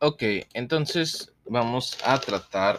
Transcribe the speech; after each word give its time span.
Ok, 0.00 0.22
entonces 0.54 1.32
vamos 1.44 1.98
a 2.04 2.20
tratar 2.20 2.78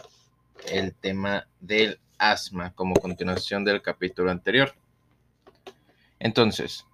el 0.70 0.94
tema 0.94 1.46
del 1.60 2.00
asma 2.16 2.72
como 2.72 2.94
continuación 2.94 3.62
del 3.62 3.82
capítulo 3.82 4.30
anterior. 4.30 4.72
Entonces, 6.18 6.86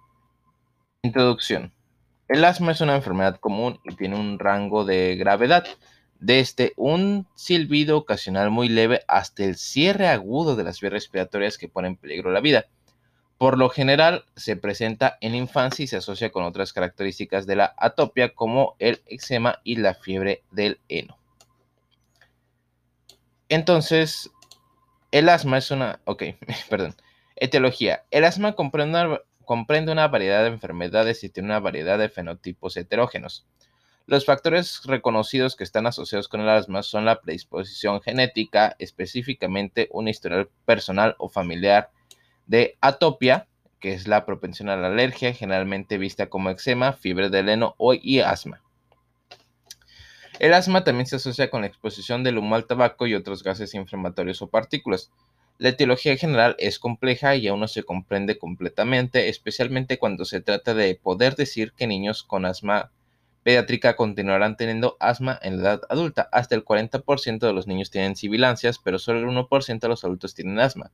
introducción. 1.01 1.71
El 2.27 2.43
asma 2.43 2.73
es 2.73 2.81
una 2.81 2.97
enfermedad 2.97 3.39
común 3.39 3.79
y 3.85 3.95
tiene 3.95 4.19
un 4.19 4.37
rango 4.37 4.83
de 4.83 5.15
gravedad 5.15 5.65
desde 6.19 6.73
un 6.75 7.25
silbido 7.35 7.97
ocasional 7.97 8.51
muy 8.51 8.67
leve 8.67 9.03
hasta 9.07 9.45
el 9.45 9.55
cierre 9.55 10.09
agudo 10.09 10.57
de 10.57 10.65
las 10.65 10.81
vías 10.81 10.91
respiratorias 10.91 11.57
que 11.57 11.69
pone 11.69 11.87
en 11.87 11.95
peligro 11.95 12.31
la 12.31 12.41
vida. 12.41 12.65
Por 13.37 13.57
lo 13.57 13.69
general 13.69 14.25
se 14.35 14.55
presenta 14.55 15.17
en 15.21 15.35
infancia 15.35 15.83
y 15.83 15.87
se 15.87 15.97
asocia 15.97 16.31
con 16.31 16.43
otras 16.43 16.73
características 16.73 17.45
de 17.45 17.55
la 17.55 17.75
atopia 17.77 18.33
como 18.33 18.75
el 18.79 19.01
eczema 19.05 19.59
y 19.63 19.75
la 19.75 19.93
fiebre 19.93 20.43
del 20.51 20.79
heno. 20.89 21.17
Entonces, 23.49 24.31
el 25.11 25.29
asma 25.29 25.59
es 25.59 25.71
una... 25.71 25.99
Ok, 26.05 26.23
perdón. 26.69 26.95
Etiología. 27.35 28.03
El 28.09 28.25
asma 28.25 28.53
comprende 28.53 28.99
una, 28.99 29.19
comprende 29.45 29.91
una 29.91 30.07
variedad 30.07 30.41
de 30.41 30.49
enfermedades 30.49 31.23
y 31.23 31.29
tiene 31.29 31.49
una 31.49 31.59
variedad 31.59 31.99
de 31.99 32.09
fenotipos 32.09 32.75
heterógenos. 32.75 33.45
Los 34.07 34.25
factores 34.25 34.81
reconocidos 34.85 35.55
que 35.55 35.63
están 35.63 35.85
asociados 35.85 36.27
con 36.27 36.41
el 36.41 36.49
asma 36.49 36.81
son 36.81 37.05
la 37.05 37.21
predisposición 37.21 38.01
genética, 38.01 38.75
específicamente 38.79 39.89
un 39.91 40.07
historial 40.07 40.49
personal 40.65 41.15
o 41.19 41.29
familiar 41.29 41.91
de 42.47 42.77
atopia, 42.81 43.47
que 43.79 43.93
es 43.93 44.07
la 44.07 44.25
propensión 44.25 44.69
a 44.69 44.77
la 44.77 44.87
alergia, 44.87 45.33
generalmente 45.33 45.97
vista 45.97 46.27
como 46.27 46.49
eczema, 46.49 46.93
fiebre 46.93 47.29
de 47.29 47.39
heno 47.39 47.75
y 48.01 48.19
asma. 48.19 48.61
El 50.39 50.53
asma 50.53 50.83
también 50.83 51.07
se 51.07 51.15
asocia 51.15 51.49
con 51.49 51.61
la 51.61 51.67
exposición 51.67 52.23
del 52.23 52.37
humo 52.37 52.55
al 52.55 52.65
tabaco 52.65 53.07
y 53.07 53.15
otros 53.15 53.43
gases 53.43 53.73
inflamatorios 53.73 54.41
o 54.41 54.47
partículas. 54.47 55.11
La 55.57 55.69
etiología 55.69 56.15
general 56.15 56.55
es 56.59 56.77
compleja 56.77 57.35
y 57.35 57.47
aún 57.47 57.59
no 57.59 57.67
se 57.67 57.83
comprende 57.83 58.37
completamente, 58.37 59.29
especialmente 59.29 59.97
cuando 59.97 60.25
se 60.25 60.41
trata 60.41 60.75
de 60.75 60.93
poder 60.93 61.35
decir 61.35 61.73
que 61.73 61.87
niños 61.87 62.21
con 62.21 62.45
asma 62.45 62.91
pediátrica 63.41 63.95
continuarán 63.95 64.57
teniendo 64.57 64.97
asma 64.99 65.39
en 65.41 65.63
la 65.63 65.69
edad 65.69 65.81
adulta. 65.89 66.29
Hasta 66.31 66.53
el 66.53 66.63
40% 66.63 67.39
de 67.39 67.53
los 67.53 67.65
niños 67.65 67.89
tienen 67.89 68.15
sibilancias, 68.15 68.77
pero 68.77 68.99
solo 68.99 69.19
el 69.19 69.25
1% 69.25 69.79
de 69.79 69.87
los 69.87 70.03
adultos 70.03 70.35
tienen 70.35 70.59
asma. 70.59 70.91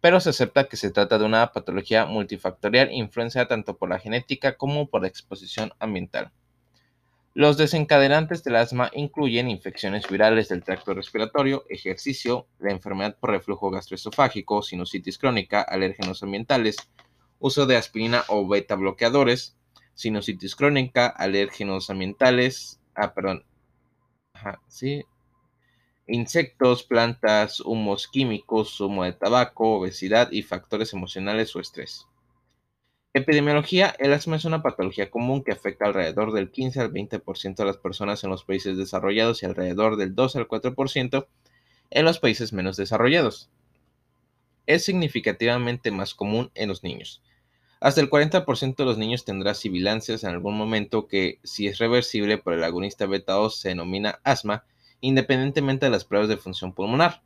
Pero 0.00 0.20
se 0.20 0.30
acepta 0.30 0.64
que 0.64 0.76
se 0.76 0.90
trata 0.90 1.18
de 1.18 1.24
una 1.24 1.52
patología 1.52 2.06
multifactorial 2.06 2.90
influenciada 2.92 3.48
tanto 3.48 3.76
por 3.76 3.88
la 3.88 3.98
genética 3.98 4.56
como 4.56 4.88
por 4.88 5.02
la 5.02 5.08
exposición 5.08 5.72
ambiental. 5.78 6.32
Los 7.32 7.56
desencadenantes 7.56 8.42
del 8.42 8.56
asma 8.56 8.90
incluyen 8.92 9.48
infecciones 9.48 10.08
virales 10.08 10.48
del 10.48 10.64
tracto 10.64 10.94
respiratorio, 10.94 11.64
ejercicio, 11.68 12.48
la 12.58 12.72
enfermedad 12.72 13.16
por 13.20 13.30
reflujo 13.30 13.70
gastroesofágico, 13.70 14.62
sinusitis 14.62 15.16
crónica, 15.16 15.62
alérgenos 15.62 16.24
ambientales, 16.24 16.76
uso 17.38 17.66
de 17.66 17.76
aspirina 17.76 18.24
o 18.28 18.48
beta 18.48 18.74
bloqueadores, 18.74 19.56
sinusitis 19.94 20.56
crónica, 20.56 21.06
alérgenos 21.06 21.88
ambientales, 21.88 22.80
ah, 22.96 23.14
perdón, 23.14 23.44
sí, 24.66 25.04
insectos, 26.10 26.82
plantas, 26.82 27.60
humos 27.60 28.08
químicos, 28.08 28.80
humo 28.80 29.04
de 29.04 29.12
tabaco, 29.12 29.76
obesidad 29.76 30.30
y 30.32 30.42
factores 30.42 30.92
emocionales 30.92 31.54
o 31.56 31.60
estrés. 31.60 32.06
Epidemiología, 33.12 33.94
el 33.98 34.12
asma 34.12 34.36
es 34.36 34.44
una 34.44 34.62
patología 34.62 35.10
común 35.10 35.42
que 35.42 35.50
afecta 35.50 35.86
alrededor 35.86 36.32
del 36.32 36.50
15 36.50 36.80
al 36.80 36.92
20% 36.92 37.56
de 37.56 37.64
las 37.64 37.76
personas 37.76 38.22
en 38.22 38.30
los 38.30 38.44
países 38.44 38.76
desarrollados 38.76 39.42
y 39.42 39.46
alrededor 39.46 39.96
del 39.96 40.14
2 40.14 40.36
al 40.36 40.46
4% 40.46 41.26
en 41.90 42.04
los 42.04 42.20
países 42.20 42.52
menos 42.52 42.76
desarrollados. 42.76 43.50
Es 44.66 44.84
significativamente 44.84 45.90
más 45.90 46.14
común 46.14 46.52
en 46.54 46.68
los 46.68 46.84
niños. 46.84 47.20
Hasta 47.80 48.00
el 48.00 48.10
40% 48.10 48.76
de 48.76 48.84
los 48.84 48.98
niños 48.98 49.24
tendrá 49.24 49.54
sibilancias 49.54 50.22
en 50.22 50.30
algún 50.30 50.56
momento 50.56 51.08
que, 51.08 51.40
si 51.42 51.66
es 51.66 51.78
reversible 51.78 52.38
por 52.38 52.52
el 52.52 52.62
agonista 52.62 53.06
beta-2, 53.06 53.50
se 53.50 53.70
denomina 53.70 54.20
asma, 54.22 54.64
independientemente 55.00 55.86
de 55.86 55.90
las 55.90 56.04
pruebas 56.04 56.28
de 56.28 56.36
función 56.36 56.72
pulmonar. 56.72 57.22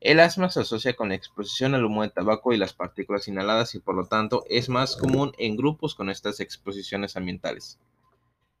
El 0.00 0.18
asma 0.18 0.50
se 0.50 0.60
asocia 0.60 0.94
con 0.94 1.10
la 1.10 1.14
exposición 1.14 1.74
al 1.74 1.84
humo 1.84 2.02
de 2.02 2.10
tabaco 2.10 2.52
y 2.52 2.56
las 2.56 2.72
partículas 2.72 3.28
inhaladas 3.28 3.76
y 3.76 3.78
por 3.78 3.94
lo 3.94 4.06
tanto 4.06 4.44
es 4.48 4.68
más 4.68 4.96
común 4.96 5.32
en 5.38 5.56
grupos 5.56 5.94
con 5.94 6.10
estas 6.10 6.40
exposiciones 6.40 7.16
ambientales. 7.16 7.78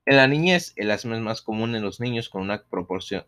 En 0.06 0.16
la 0.16 0.26
niñez, 0.26 0.72
el 0.76 0.90
asma 0.90 1.16
es 1.16 1.22
más 1.22 1.42
común 1.42 1.74
en 1.74 1.82
los 1.82 2.00
niños 2.00 2.28
con 2.28 2.42
una 2.42 2.62
proporción, 2.70 3.24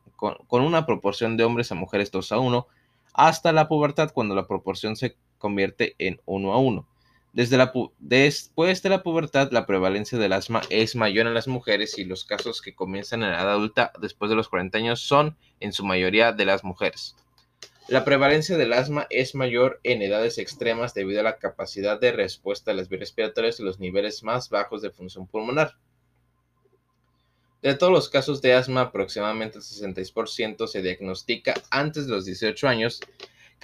de 1.37 1.45
hombres 1.45 1.73
a 1.73 1.75
mujeres 1.75 2.11
2 2.11 2.33
a 2.33 2.39
1, 2.39 2.67
hasta 3.13 3.53
la 3.53 3.69
pubertad 3.69 4.13
cuando 4.13 4.35
la 4.35 4.47
proporción 4.47 4.97
se 4.97 5.17
convierte 5.39 5.95
en 5.99 6.21
1 6.25 6.53
a 6.53 6.59
1. 6.59 6.87
Desde 7.35 7.57
la 7.57 7.73
después 7.99 8.81
de 8.81 8.89
la 8.89 9.03
pubertad, 9.03 9.51
la 9.51 9.67
prevalencia 9.67 10.17
del 10.17 10.33
asma 10.33 10.63
es 10.71 10.95
mayor 10.95 11.27
en 11.27 11.35
las 11.35 11.49
mujeres 11.49 11.99
y 11.99 12.05
los 12.05 12.25
casos 12.25 12.63
que 12.63 12.77
comienzan 12.77 13.25
en 13.25 13.31
la 13.31 13.43
edad 13.43 13.55
adulta 13.55 13.93
después 14.01 14.29
de 14.29 14.37
los 14.37 14.49
40 14.49 14.79
años 14.79 15.01
son, 15.01 15.37
en 15.59 15.73
su 15.73 15.85
mayoría, 15.85 16.31
de 16.31 16.45
las 16.45 16.63
mujeres. 16.63 17.17
La 17.89 18.05
prevalencia 18.05 18.57
del 18.57 18.73
asma 18.73 19.09
es 19.11 19.35
mayor 19.35 19.81
en 19.83 20.01
edades 20.01 20.39
extremas 20.39 20.95
debido 20.95 21.19
a 21.19 21.25
la 21.25 21.39
capacidad 21.39 22.01
de 22.01 22.13
respuesta 22.13 22.71
de 22.71 22.77
las 22.77 22.89
vías 22.89 23.01
respiratorias 23.01 23.59
y 23.59 23.65
los 23.65 23.81
niveles 23.81 24.23
más 24.23 24.49
bajos 24.49 24.81
de 24.81 24.91
función 24.91 25.27
pulmonar. 25.27 25.75
De 27.63 27.75
todos 27.75 27.93
los 27.93 28.09
casos 28.11 28.43
de 28.43 28.55
asma, 28.55 28.83
aproximadamente 28.83 29.59
el 29.59 29.65
66% 29.65 30.69
se 30.69 30.83
diagnostica 30.83 31.55
antes 31.71 32.07
de 32.07 32.13
los 32.13 32.27
18 32.27 32.69
años 32.69 33.01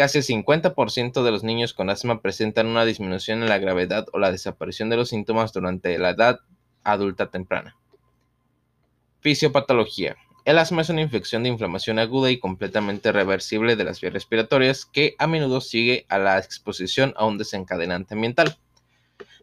Casi 0.00 0.16
el 0.16 0.25
50% 0.25 1.22
de 1.22 1.31
los 1.31 1.44
niños 1.44 1.75
con 1.75 1.91
asma 1.91 2.22
presentan 2.22 2.69
una 2.69 2.87
disminución 2.87 3.43
en 3.43 3.50
la 3.50 3.59
gravedad 3.59 4.06
o 4.15 4.19
la 4.19 4.33
desaparición 4.33 4.88
de 4.88 4.97
los 4.97 5.11
síntomas 5.11 5.53
durante 5.53 5.99
la 5.99 6.09
edad 6.09 6.41
adulta 6.84 7.31
temprana. 7.31 7.77
Fisiopatología. 9.21 10.16
El 10.47 10.56
asma 10.56 10.81
es 10.81 10.89
una 10.89 11.03
infección 11.03 11.43
de 11.43 11.50
inflamación 11.50 11.99
aguda 11.99 12.31
y 12.31 12.39
completamente 12.39 13.12
reversible 13.12 13.77
de 13.77 13.84
las 13.84 14.00
vías 14.00 14.15
respiratorias 14.15 14.87
que 14.87 15.16
a 15.19 15.27
menudo 15.27 15.60
sigue 15.60 16.06
a 16.09 16.19
la 16.19 16.39
exposición 16.39 17.12
a 17.19 17.27
un 17.27 17.37
desencadenante 17.37 18.15
ambiental. 18.15 18.56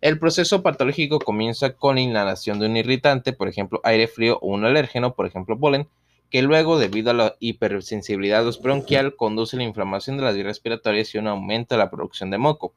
El 0.02 0.18
proceso 0.18 0.64
patológico 0.64 1.20
comienza 1.20 1.74
con 1.74 1.98
la 1.98 2.02
inhalación 2.02 2.58
de 2.58 2.66
un 2.66 2.78
irritante, 2.78 3.32
por 3.32 3.48
ejemplo 3.48 3.80
aire 3.84 4.08
frío 4.08 4.40
o 4.42 4.48
un 4.48 4.66
alérgeno, 4.66 5.14
por 5.14 5.28
ejemplo 5.28 5.60
polen, 5.60 5.88
que 6.30 6.42
luego, 6.42 6.78
debido 6.78 7.12
a 7.12 7.14
la 7.14 7.36
hipersensibilidad 7.40 8.46
bronquial, 8.62 9.16
conduce 9.16 9.56
a 9.56 9.60
la 9.60 9.64
inflamación 9.66 10.18
de 10.18 10.24
las 10.24 10.36
vías 10.36 10.48
respiratorias 10.48 11.14
y 11.14 11.18
un 11.18 11.28
aumento 11.28 11.76
de 11.76 11.80
la 11.80 11.90
producción 11.90 12.30
de 12.32 12.38
moco. 12.38 12.74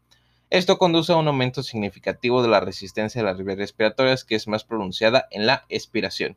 Esto 0.51 0.79
conduce 0.79 1.13
a 1.13 1.17
un 1.17 1.29
aumento 1.29 1.63
significativo 1.63 2.43
de 2.43 2.49
la 2.49 2.61
resistencia 2.61 3.21
de 3.21 3.27
las 3.27 3.39
vías 3.39 3.59
respiratorias, 3.59 4.25
que 4.25 4.35
es 4.35 4.49
más 4.49 4.65
pronunciada 4.65 5.27
en 5.31 5.47
la 5.47 5.65
expiración. 5.69 6.37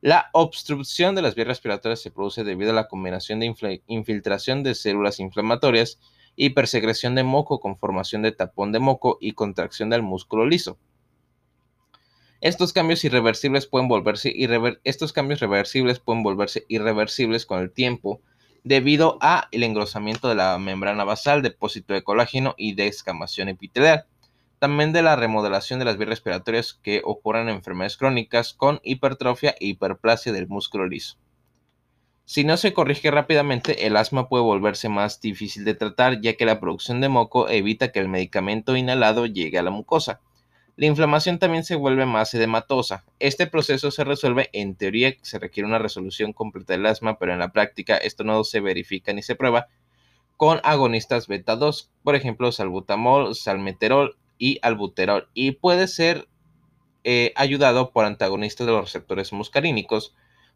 La 0.00 0.28
obstrucción 0.32 1.14
de 1.14 1.22
las 1.22 1.34
vías 1.34 1.48
respiratorias 1.48 2.00
se 2.00 2.10
produce 2.10 2.44
debido 2.44 2.72
a 2.72 2.74
la 2.74 2.88
combinación 2.88 3.40
de 3.40 3.82
infiltración 3.86 4.62
de 4.62 4.74
células 4.74 5.18
inflamatorias, 5.18 5.98
hipersecreción 6.36 7.14
de 7.14 7.24
moco 7.24 7.58
con 7.58 7.78
formación 7.78 8.22
de 8.22 8.32
tapón 8.32 8.70
de 8.70 8.80
moco 8.80 9.18
y 9.20 9.32
contracción 9.32 9.90
del 9.90 10.02
músculo 10.02 10.46
liso. 10.46 10.78
Estos 12.44 12.74
cambios 12.74 13.02
irreversibles 13.06 13.66
pueden 13.66 13.88
volverse 13.88 14.30
estos 14.84 15.14
cambios 15.14 15.40
reversibles 15.40 15.98
pueden 15.98 16.22
volverse 16.22 16.66
irreversibles 16.68 17.46
con 17.46 17.58
el 17.58 17.72
tiempo 17.72 18.20
debido 18.64 19.16
a 19.22 19.48
el 19.50 19.62
engrosamiento 19.62 20.28
de 20.28 20.34
la 20.34 20.58
membrana 20.58 21.04
basal, 21.04 21.40
depósito 21.40 21.94
de 21.94 22.04
colágeno 22.04 22.54
y 22.58 22.74
descamación 22.74 23.48
epitelial. 23.48 24.04
También 24.58 24.92
de 24.92 25.00
la 25.00 25.16
remodelación 25.16 25.78
de 25.78 25.86
las 25.86 25.96
vías 25.96 26.10
respiratorias 26.10 26.74
que 26.74 27.00
ocurren 27.02 27.48
en 27.48 27.54
enfermedades 27.54 27.96
crónicas 27.96 28.52
con 28.52 28.78
hipertrofia 28.84 29.54
e 29.58 29.68
hiperplasia 29.68 30.34
del 30.34 30.46
músculo 30.46 30.86
liso. 30.86 31.16
Si 32.26 32.44
no 32.44 32.58
se 32.58 32.74
corrige 32.74 33.10
rápidamente, 33.10 33.86
el 33.86 33.96
asma 33.96 34.28
puede 34.28 34.44
volverse 34.44 34.90
más 34.90 35.18
difícil 35.22 35.64
de 35.64 35.72
tratar 35.72 36.20
ya 36.20 36.34
que 36.34 36.44
la 36.44 36.60
producción 36.60 37.00
de 37.00 37.08
moco 37.08 37.48
evita 37.48 37.90
que 37.90 38.00
el 38.00 38.10
medicamento 38.10 38.76
inhalado 38.76 39.24
llegue 39.24 39.58
a 39.58 39.62
la 39.62 39.70
mucosa. 39.70 40.20
La 40.76 40.86
inflamación 40.86 41.38
también 41.38 41.62
se 41.62 41.76
vuelve 41.76 42.04
más 42.04 42.34
edematosa. 42.34 43.04
Este 43.20 43.46
proceso 43.46 43.92
se 43.92 44.02
resuelve, 44.02 44.50
en 44.52 44.74
teoría 44.74 45.14
se 45.22 45.38
requiere 45.38 45.68
una 45.68 45.78
resolución 45.78 46.32
completa 46.32 46.72
del 46.72 46.86
asma, 46.86 47.16
pero 47.16 47.32
en 47.32 47.38
la 47.38 47.52
práctica 47.52 47.96
esto 47.96 48.24
no 48.24 48.42
se 48.42 48.58
verifica 48.58 49.12
ni 49.12 49.22
se 49.22 49.36
prueba 49.36 49.68
con 50.36 50.60
agonistas 50.64 51.28
beta 51.28 51.54
2, 51.54 51.92
por 52.02 52.16
ejemplo, 52.16 52.50
salbutamol, 52.50 53.36
salmeterol 53.36 54.16
y 54.36 54.58
albuterol, 54.62 55.28
y 55.32 55.52
puede 55.52 55.86
ser 55.86 56.26
eh, 57.04 57.32
ayudado 57.36 57.92
por 57.92 58.04
antagonistas 58.04 58.66
de 58.66 58.72
los 58.72 58.82
receptores 58.82 59.32
muscarínicos, 59.32 60.12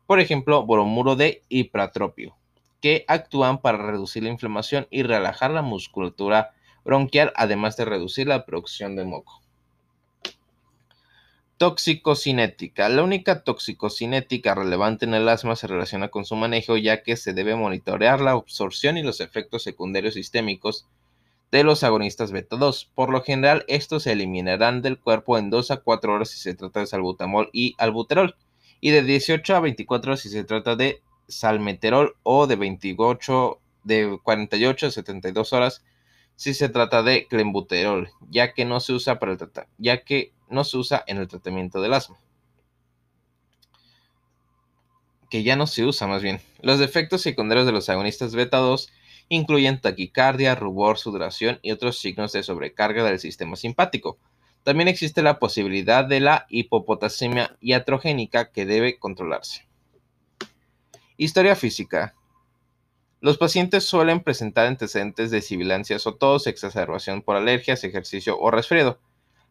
por 0.06 0.18
ejemplo, 0.18 0.66
bromuro 0.66 1.14
de 1.14 1.42
hipratropio, 1.48 2.36
que 2.80 3.04
actúan 3.06 3.60
para 3.60 3.78
reducir 3.78 4.24
la 4.24 4.30
inflamación 4.30 4.88
y 4.90 5.04
relajar 5.04 5.52
la 5.52 5.62
musculatura 5.62 6.50
bronquial, 6.84 7.32
además 7.36 7.76
de 7.76 7.84
reducir 7.84 8.26
la 8.26 8.44
producción 8.44 8.96
de 8.96 9.04
moco. 9.04 9.42
Toxicocinética. 11.58 12.88
La 12.88 13.02
única 13.02 13.42
toxicocinética 13.42 14.54
relevante 14.54 15.06
en 15.06 15.14
el 15.14 15.28
asma 15.28 15.56
se 15.56 15.66
relaciona 15.66 16.08
con 16.08 16.24
su 16.24 16.36
manejo 16.36 16.76
ya 16.76 17.02
que 17.02 17.16
se 17.16 17.32
debe 17.32 17.56
monitorear 17.56 18.20
la 18.20 18.30
absorción 18.30 18.96
y 18.96 19.02
los 19.02 19.20
efectos 19.20 19.64
secundarios 19.64 20.14
sistémicos 20.14 20.86
de 21.50 21.64
los 21.64 21.82
agonistas 21.82 22.30
beta 22.30 22.54
2. 22.54 22.92
Por 22.94 23.10
lo 23.10 23.22
general, 23.22 23.64
estos 23.66 24.04
se 24.04 24.12
eliminarán 24.12 24.82
del 24.82 25.00
cuerpo 25.00 25.36
en 25.36 25.50
2 25.50 25.72
a 25.72 25.78
4 25.78 26.12
horas 26.12 26.30
si 26.30 26.38
se 26.38 26.54
trata 26.54 26.78
de 26.78 26.86
salbutamol 26.86 27.50
y 27.52 27.74
albuterol, 27.78 28.36
y 28.80 28.90
de 28.90 29.02
18 29.02 29.56
a 29.56 29.60
24 29.60 30.12
horas 30.12 30.20
si 30.20 30.28
se 30.28 30.44
trata 30.44 30.76
de 30.76 31.02
salmeterol 31.26 32.14
o 32.22 32.46
de 32.46 32.54
28 32.54 33.58
de 33.82 34.18
48 34.22 34.86
a 34.86 34.90
72 34.92 35.52
horas 35.52 35.84
si 36.36 36.54
se 36.54 36.68
trata 36.68 37.02
de 37.02 37.26
clenbuterol, 37.26 38.10
ya 38.30 38.52
que 38.52 38.64
no 38.64 38.78
se 38.78 38.92
usa 38.92 39.18
para 39.18 39.32
el 39.32 39.38
ya 39.78 40.04
que 40.04 40.30
no 40.50 40.64
se 40.64 40.76
usa 40.76 41.04
en 41.06 41.18
el 41.18 41.28
tratamiento 41.28 41.80
del 41.80 41.94
asma. 41.94 42.18
Que 45.30 45.42
ya 45.42 45.56
no 45.56 45.66
se 45.66 45.84
usa 45.84 46.06
más 46.06 46.22
bien. 46.22 46.40
Los 46.62 46.80
efectos 46.80 47.22
secundarios 47.22 47.66
de 47.66 47.72
los 47.72 47.88
agonistas 47.88 48.34
beta 48.34 48.58
2 48.58 48.90
incluyen 49.28 49.80
taquicardia, 49.80 50.54
rubor, 50.54 50.98
sudoración 50.98 51.58
y 51.62 51.72
otros 51.72 51.98
signos 51.98 52.32
de 52.32 52.42
sobrecarga 52.42 53.04
del 53.04 53.18
sistema 53.18 53.56
simpático. 53.56 54.18
También 54.62 54.88
existe 54.88 55.22
la 55.22 55.38
posibilidad 55.38 56.04
de 56.04 56.20
la 56.20 56.46
hipopotasemia 56.48 57.56
iatrogénica 57.60 58.50
que 58.50 58.66
debe 58.66 58.98
controlarse. 58.98 59.66
Historia 61.16 61.56
física. 61.56 62.14
Los 63.20 63.38
pacientes 63.38 63.84
suelen 63.84 64.22
presentar 64.22 64.66
antecedentes 64.66 65.30
de 65.30 65.42
sibilancias 65.42 66.06
o 66.06 66.14
tos, 66.14 66.46
exacerbación 66.46 67.22
por 67.22 67.36
alergias, 67.36 67.82
ejercicio 67.82 68.38
o 68.38 68.50
resfriado. 68.50 69.00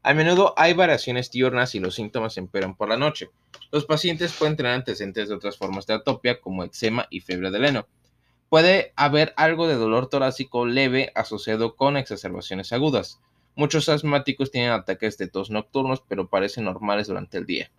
A 0.07 0.13
menudo 0.13 0.53
hay 0.55 0.71
variaciones 0.71 1.29
diurnas 1.31 1.75
y 1.75 1.81
los 1.81 1.95
síntomas 1.95 2.37
empeoran 2.37 2.77
por 2.77 2.87
la 2.87 2.95
noche. 2.95 3.29
Los 3.73 3.83
pacientes 3.83 4.31
pueden 4.31 4.55
tener 4.55 4.71
antecedentes 4.71 5.27
de 5.27 5.35
otras 5.35 5.57
formas 5.57 5.85
de 5.85 5.95
atopia 5.95 6.39
como 6.39 6.63
eczema 6.63 7.07
y 7.09 7.19
fiebre 7.19 7.51
de 7.51 7.59
leno. 7.59 7.87
Puede 8.47 8.93
haber 8.95 9.33
algo 9.35 9.67
de 9.67 9.75
dolor 9.75 10.07
torácico 10.07 10.65
leve 10.65 11.11
asociado 11.13 11.75
con 11.75 11.97
exacerbaciones 11.97 12.71
agudas. 12.71 13.19
Muchos 13.57 13.89
asmáticos 13.89 14.49
tienen 14.49 14.71
ataques 14.71 15.17
de 15.17 15.27
tos 15.27 15.49
nocturnos, 15.49 16.01
pero 16.07 16.29
parecen 16.29 16.63
normales 16.63 17.07
durante 17.07 17.37
el 17.39 17.45
día. 17.45 17.69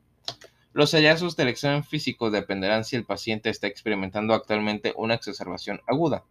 Los 0.74 0.92
hallazgos 0.92 1.34
del 1.34 1.48
examen 1.48 1.82
físico 1.82 2.30
dependerán 2.30 2.84
si 2.84 2.96
el 2.96 3.06
paciente 3.06 3.48
está 3.48 3.68
experimentando 3.68 4.34
actualmente 4.34 4.92
una 4.98 5.14
exacerbación 5.14 5.80
aguda. 5.86 6.24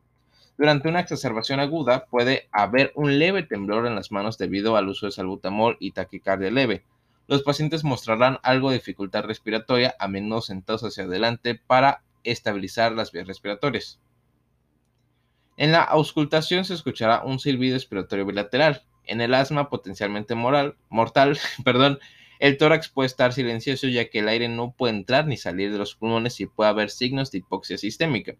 Durante 0.57 0.89
una 0.89 1.01
exacerbación 1.01 1.59
aguda 1.59 2.05
puede 2.05 2.49
haber 2.51 2.91
un 2.95 3.19
leve 3.19 3.43
temblor 3.43 3.85
en 3.85 3.93
las 3.93 4.11
manos 4.11 4.39
debido 4.39 4.75
al 4.75 4.89
uso 4.89 5.05
de 5.05 5.11
salbutamol 5.11 5.77
y 5.79 5.91
taquicardia 5.91 6.49
leve. 6.49 6.83
Los 7.27 7.43
pacientes 7.43 7.83
mostrarán 7.83 8.39
algo 8.41 8.71
de 8.71 8.77
dificultad 8.77 9.23
respiratoria, 9.23 9.95
a 9.99 10.07
menudo 10.07 10.41
sentados 10.41 10.83
hacia 10.83 11.03
adelante 11.03 11.55
para 11.55 12.01
estabilizar 12.23 12.93
las 12.93 13.11
vías 13.11 13.27
respiratorias. 13.27 13.99
En 15.57 15.71
la 15.71 15.83
auscultación 15.83 16.65
se 16.65 16.73
escuchará 16.73 17.23
un 17.23 17.39
silbido 17.39 17.75
respiratorio 17.75 18.25
bilateral. 18.25 18.83
En 19.03 19.21
el 19.21 19.35
asma 19.35 19.69
potencialmente 19.69 20.35
mortal, 20.35 20.75
perdón, 21.63 21.99
el 22.39 22.57
tórax 22.57 22.89
puede 22.89 23.07
estar 23.07 23.33
silencioso 23.33 23.87
ya 23.87 24.09
que 24.09 24.19
el 24.19 24.27
aire 24.27 24.49
no 24.49 24.71
puede 24.71 24.95
entrar 24.95 25.27
ni 25.27 25.37
salir 25.37 25.71
de 25.71 25.77
los 25.77 25.95
pulmones 25.95 26.39
y 26.39 26.47
puede 26.47 26.69
haber 26.69 26.89
signos 26.89 27.31
de 27.31 27.39
hipoxia 27.39 27.77
sistémica. 27.77 28.35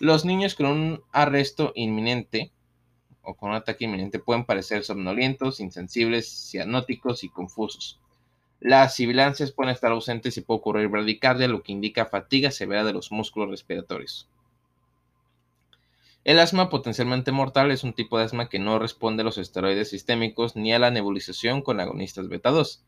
Los 0.00 0.24
niños 0.24 0.56
con 0.56 0.66
un 0.66 1.04
arresto 1.12 1.72
inminente 1.76 2.50
o 3.22 3.36
con 3.36 3.50
un 3.50 3.56
ataque 3.56 3.84
inminente 3.84 4.18
pueden 4.18 4.44
parecer 4.44 4.82
somnolientos, 4.82 5.60
insensibles, 5.60 6.28
cianóticos 6.50 7.22
y 7.22 7.28
confusos. 7.28 8.00
Las 8.58 8.96
sibilancias 8.96 9.52
pueden 9.52 9.72
estar 9.72 9.92
ausentes 9.92 10.36
y 10.36 10.40
puede 10.40 10.58
ocurrir 10.58 10.88
bradicardia, 10.88 11.46
lo 11.46 11.62
que 11.62 11.70
indica 11.70 12.06
fatiga 12.06 12.50
severa 12.50 12.82
de 12.82 12.92
los 12.92 13.12
músculos 13.12 13.50
respiratorios. 13.50 14.28
El 16.24 16.40
asma 16.40 16.70
potencialmente 16.70 17.30
mortal 17.30 17.70
es 17.70 17.84
un 17.84 17.92
tipo 17.92 18.18
de 18.18 18.24
asma 18.24 18.48
que 18.48 18.58
no 18.58 18.80
responde 18.80 19.20
a 19.20 19.24
los 19.24 19.38
esteroides 19.38 19.90
sistémicos 19.90 20.56
ni 20.56 20.72
a 20.72 20.80
la 20.80 20.90
nebulización 20.90 21.62
con 21.62 21.78
agonistas 21.78 22.28
beta 22.28 22.50
2. 22.50 22.84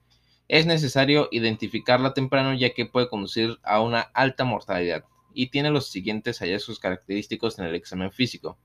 Es 0.48 0.66
necesario 0.66 1.28
identificarla 1.30 2.14
temprano 2.14 2.52
ya 2.54 2.74
que 2.74 2.86
puede 2.86 3.08
conducir 3.08 3.58
a 3.62 3.80
una 3.80 4.00
alta 4.00 4.44
mortalidad 4.44 5.04
y 5.36 5.48
tiene 5.50 5.70
los 5.70 5.88
siguientes 5.90 6.38
hallazgos 6.38 6.80
característicos 6.80 7.58
en 7.58 7.66
el 7.66 7.74
examen 7.74 8.10
físico. 8.10 8.56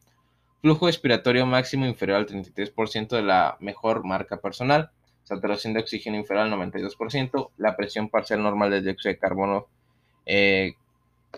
Flujo 0.61 0.87
expiratorio 0.87 1.45
máximo 1.45 1.85
inferior 1.85 2.19
al 2.19 2.27
33% 2.27 3.09
de 3.09 3.21
la 3.21 3.57
mejor 3.59 4.05
marca 4.05 4.37
personal, 4.37 4.89
saturación 5.23 5.73
de 5.73 5.81
oxígeno 5.81 6.15
inferior 6.15 6.45
al 6.45 6.53
92%, 6.53 7.49
la 7.57 7.75
presión 7.75 8.07
parcial 8.07 8.41
normal 8.41 8.71
de 8.71 8.81
dióxido 8.81 9.11
de 9.11 9.19
carbono, 9.19 9.67
eh, 10.25 10.75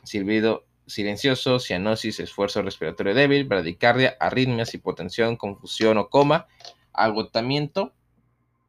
silbido 0.04 0.66
silencioso, 0.86 1.60
cianosis, 1.60 2.20
esfuerzo 2.20 2.62
respiratorio 2.62 3.16
débil, 3.16 3.46
bradicardia, 3.46 4.16
arritmias, 4.20 4.76
hipotensión, 4.76 5.36
confusión 5.36 5.98
o 5.98 6.10
coma, 6.10 6.46
agotamiento 6.94 7.92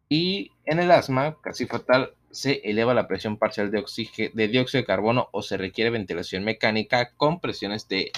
y 0.09 0.53
en 0.65 0.79
el 0.79 0.91
asma, 0.91 1.37
casi 1.43 1.67
fatal, 1.67 2.15
se 2.35 2.61
eleva 2.65 2.95
la 2.95 3.07
presión 3.07 3.39
parcial 3.39 3.71
de, 3.71 3.85
de 4.35 4.49
dióxido 4.49 4.83
de 4.83 4.87
carbono 4.87 5.29
o 5.33 5.43
se 5.43 5.57
requiere 5.57 5.91
ventilación 5.91 6.45
mecánica 6.45 7.13
con 7.17 7.41
presiones 7.41 7.89
de 7.89 8.11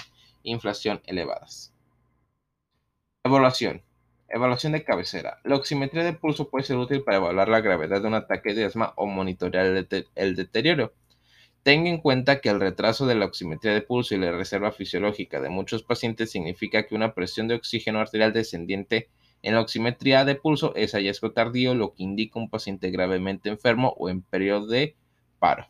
inflación 0.43 1.01
elevadas. 1.05 1.73
Evaluación. 3.23 3.83
Evaluación 4.29 4.73
de 4.73 4.83
cabecera. 4.83 5.39
La 5.43 5.55
oximetría 5.55 6.03
de 6.03 6.13
pulso 6.13 6.49
puede 6.49 6.65
ser 6.65 6.77
útil 6.77 7.03
para 7.03 7.17
evaluar 7.17 7.47
la 7.47 7.61
gravedad 7.61 8.01
de 8.01 8.07
un 8.07 8.15
ataque 8.15 8.53
de 8.53 8.65
asma 8.65 8.93
o 8.95 9.05
monitorear 9.05 9.87
el, 10.15 10.35
deterioro. 10.35 10.93
Tenga 11.63 11.89
en 11.89 11.99
cuenta 11.99 12.41
que 12.41 12.49
el 12.49 12.59
retraso 12.59 13.05
de 13.05 13.15
la 13.15 13.25
oximetría 13.25 13.73
de 13.73 13.81
pulso 13.81 14.15
y 14.15 14.17
la 14.17 14.31
reserva 14.31 14.71
fisiológica 14.71 15.39
de 15.41 15.49
muchos 15.49 15.83
pacientes 15.83 16.31
significa 16.31 16.87
que 16.87 16.95
una 16.95 17.13
presión 17.13 17.47
de 17.47 17.55
oxígeno 17.55 17.99
arterial 17.99 18.33
descendiente 18.33 19.09
en 19.43 19.55
la 19.55 19.61
oximetría 19.61 20.25
de 20.25 20.35
pulso 20.35 20.73
es 20.75 20.93
hallazgo 20.93 21.31
tardío, 21.31 21.75
lo 21.75 21.93
que 21.93 22.03
indica 22.03 22.39
un 22.39 22.49
paciente 22.49 22.89
gravemente 22.89 23.49
enfermo 23.49 23.93
o 23.97 24.09
en 24.09 24.21
periodo 24.21 24.67
de 24.67 24.95
paro. 25.39 25.67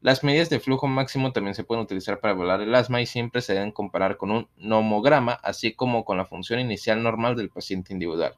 Las 0.00 0.22
medidas 0.22 0.50
de 0.50 0.60
flujo 0.60 0.86
máximo 0.86 1.32
también 1.32 1.54
se 1.54 1.64
pueden 1.64 1.82
utilizar 1.82 2.20
para 2.20 2.34
evaluar 2.34 2.60
el 2.60 2.74
asma 2.74 3.00
y 3.00 3.06
siempre 3.06 3.42
se 3.42 3.54
deben 3.54 3.72
comparar 3.72 4.16
con 4.16 4.30
un 4.30 4.48
nomograma, 4.56 5.32
así 5.32 5.72
como 5.72 6.04
con 6.04 6.16
la 6.16 6.26
función 6.26 6.60
inicial 6.60 7.02
normal 7.02 7.34
del 7.34 7.50
paciente 7.50 7.92
individual. 7.92 8.34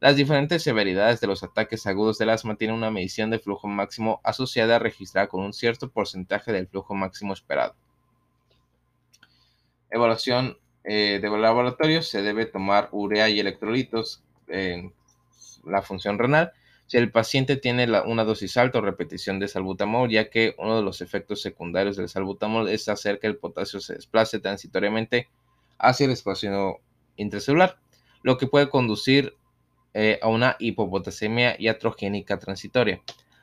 Las 0.00 0.16
diferentes 0.16 0.62
severidades 0.62 1.20
de 1.20 1.26
los 1.26 1.42
ataques 1.42 1.86
agudos 1.86 2.16
del 2.18 2.30
asma 2.30 2.56
tienen 2.56 2.76
una 2.76 2.90
medición 2.90 3.30
de 3.30 3.38
flujo 3.38 3.68
máximo 3.68 4.20
asociada 4.24 4.78
registrada 4.78 5.28
con 5.28 5.42
un 5.42 5.52
cierto 5.52 5.90
porcentaje 5.90 6.52
del 6.52 6.66
flujo 6.66 6.94
máximo 6.94 7.34
esperado. 7.34 7.76
Evaluación 9.90 10.58
eh, 10.84 11.18
de 11.20 11.38
laboratorio 11.38 12.02
se 12.02 12.22
debe 12.22 12.46
tomar 12.46 12.88
urea 12.92 13.28
y 13.28 13.40
electrolitos 13.40 14.22
en 14.48 14.92
la 15.64 15.82
función 15.82 16.18
renal 16.18 16.52
si 16.90 16.96
el 16.96 17.12
paciente 17.12 17.54
tiene 17.54 17.86
una 18.04 18.24
dosis 18.24 18.56
alta 18.56 18.78
o 18.78 18.82
repetición 18.82 19.38
de 19.38 19.46
salbutamol, 19.46 20.10
ya 20.10 20.28
que 20.28 20.56
uno 20.58 20.76
de 20.76 20.82
los 20.82 21.00
efectos 21.02 21.40
secundarios 21.40 21.96
del 21.96 22.08
salbutamol 22.08 22.68
es 22.68 22.88
hacer 22.88 23.20
que 23.20 23.28
el 23.28 23.36
potasio 23.36 23.78
se 23.80 23.94
desplace 23.94 24.40
transitoriamente 24.40 25.28
hacia 25.78 26.06
el 26.06 26.10
espacio 26.10 26.80
intracelular, 27.14 27.78
lo 28.24 28.38
que 28.38 28.48
puede 28.48 28.70
conducir 28.70 29.36
eh, 29.94 30.18
a 30.20 30.26
una 30.26 30.56
hipopotasemia 30.58 31.54
iatrogénica 31.60 32.40
transitoria. 32.40 33.00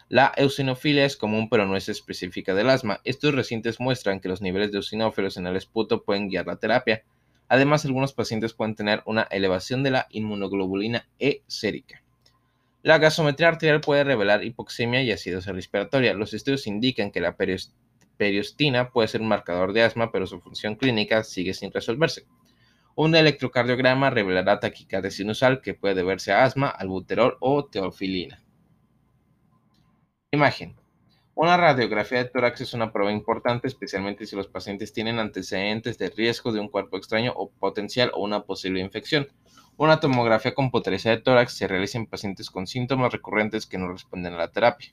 La 0.10 0.34
eosinofilia 0.36 1.06
es 1.06 1.15
común 1.15 1.48
pero 1.48 1.65
no 1.65 1.77
es 1.77 1.88
específica 1.88 2.53
del 2.53 2.70
asma. 2.70 3.00
Estos 3.06 3.34
recientes 3.34 3.79
muestran 3.79 4.20
que 4.20 4.27
los 4.27 4.41
niveles 4.41 4.74
de 4.74 4.79
eosinófilos 4.79 5.38
en 5.38 5.48
el 5.48 5.56
esputo 5.56 6.03
pueden 6.03 6.27
guiar 6.27 6.48
la 6.48 6.58
terapia, 6.58 7.06
Además, 7.50 7.86
algunos 7.86 8.13
pacientes 8.13 8.54
pueden 8.54 8.75
tener 8.75 9.04
una 9.06 9.24
elevación 9.24 9.84
de 9.84 9.92
la 9.92 10.08
inmunoglobulina 10.10 11.08
E 11.20 11.44
sérica. 11.48 12.04
La 12.84 12.98
gasometría 12.98 13.50
arterial 13.50 13.82
puede 13.82 14.04
revelar 14.04 14.44
hipoxemia 14.44 15.01
y 15.01 15.12
acidosis 15.12 15.54
respiratoria. 15.54 16.13
Los 16.13 16.34
estudios 16.34 16.68
indican 16.68 17.12
que 17.12 17.22
la 17.22 17.36
periostina 18.18 18.92
puede 18.92 19.08
ser 19.08 19.22
un 19.22 19.27
marcador 19.27 19.74
de 19.74 19.84
asma, 19.84 20.12
pero 20.12 20.27
su 20.27 20.39
función 20.39 20.75
clínica 20.75 21.24
sigue 21.24 21.54
sin 21.54 21.72
resolverse. 21.72 22.25
Un 22.96 23.16
electrocardiograma 23.16 24.10
revelará 24.10 24.60
taquicardia 24.60 25.12
sinusal 25.12 25.62
que 25.62 25.74
puede 25.74 25.96
deberse 25.96 26.32
a 26.32 26.44
asma, 26.44 26.70
albuterol 26.70 27.38
o 27.39 27.66
teofilina. 27.66 28.44
Imagen. 30.32 30.75
Una 31.39 31.56
radiografía 31.56 32.17
de 32.17 32.29
tórax 32.32 32.62
es 32.62 32.74
una 32.74 32.91
prueba 32.91 33.12
importante, 33.12 33.67
especialmente 33.67 34.25
si 34.25 34.36
los 34.36 34.48
pacientes 34.48 34.91
tienen 34.91 35.20
antecedentes 35.20 36.00
de 36.00 36.10
riesgo 36.10 36.51
de 36.51 36.60
un 36.60 36.67
cuerpo 36.67 36.98
extraño 36.98 37.32
o 37.36 37.51
potencial 37.51 38.10
o 38.15 38.24
una 38.24 38.41
posible 38.41 38.79
infección. 38.79 39.27
Una 39.77 40.00
tomografía 40.00 40.56
computarizada 40.56 41.15
de 41.15 41.22
tórax 41.22 41.53
se 41.53 41.67
realiza 41.67 42.00
en 42.00 42.08
pacientes 42.08 42.50
con 42.50 42.65
síntomas 42.65 43.13
recurrentes 43.13 43.67
que 43.67 43.77
no 43.77 43.91
responden 43.91 44.34
a 44.34 44.38
la 44.38 44.48
terapia. 44.48 44.89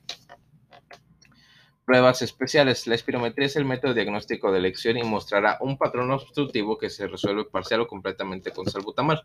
Pruebas 1.83 2.21
especiales. 2.21 2.85
La 2.85 2.93
espirometría 2.93 3.47
es 3.47 3.55
el 3.55 3.65
método 3.65 3.95
diagnóstico 3.95 4.51
de 4.51 4.59
elección 4.59 4.97
y 4.97 5.03
mostrará 5.03 5.57
un 5.61 5.79
patrón 5.79 6.11
obstructivo 6.11 6.77
que 6.77 6.91
se 6.91 7.07
resuelve 7.07 7.45
parcial 7.45 7.81
o 7.81 7.87
completamente 7.87 8.51
con 8.51 8.69
salbutamol. 8.69 9.23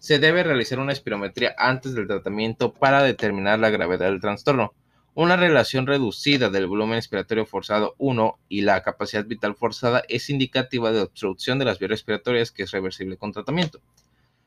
Se 0.00 0.18
debe 0.18 0.42
realizar 0.42 0.80
una 0.80 0.92
espirometría 0.92 1.54
antes 1.56 1.94
del 1.94 2.08
tratamiento 2.08 2.72
para 2.72 3.04
determinar 3.04 3.60
la 3.60 3.70
gravedad 3.70 4.06
del 4.06 4.20
trastorno. 4.20 4.74
Una 5.18 5.36
relación 5.36 5.88
reducida 5.88 6.48
del 6.48 6.68
volumen 6.68 6.94
respiratorio 6.94 7.44
forzado 7.44 7.96
1 7.98 8.38
y 8.48 8.60
la 8.60 8.84
capacidad 8.84 9.24
vital 9.24 9.56
forzada 9.56 10.04
es 10.08 10.30
indicativa 10.30 10.92
de 10.92 11.00
obstrucción 11.00 11.58
de 11.58 11.64
las 11.64 11.80
vías 11.80 11.90
respiratorias 11.90 12.52
que 12.52 12.62
es 12.62 12.70
reversible 12.70 13.16
con 13.16 13.32
tratamiento. 13.32 13.80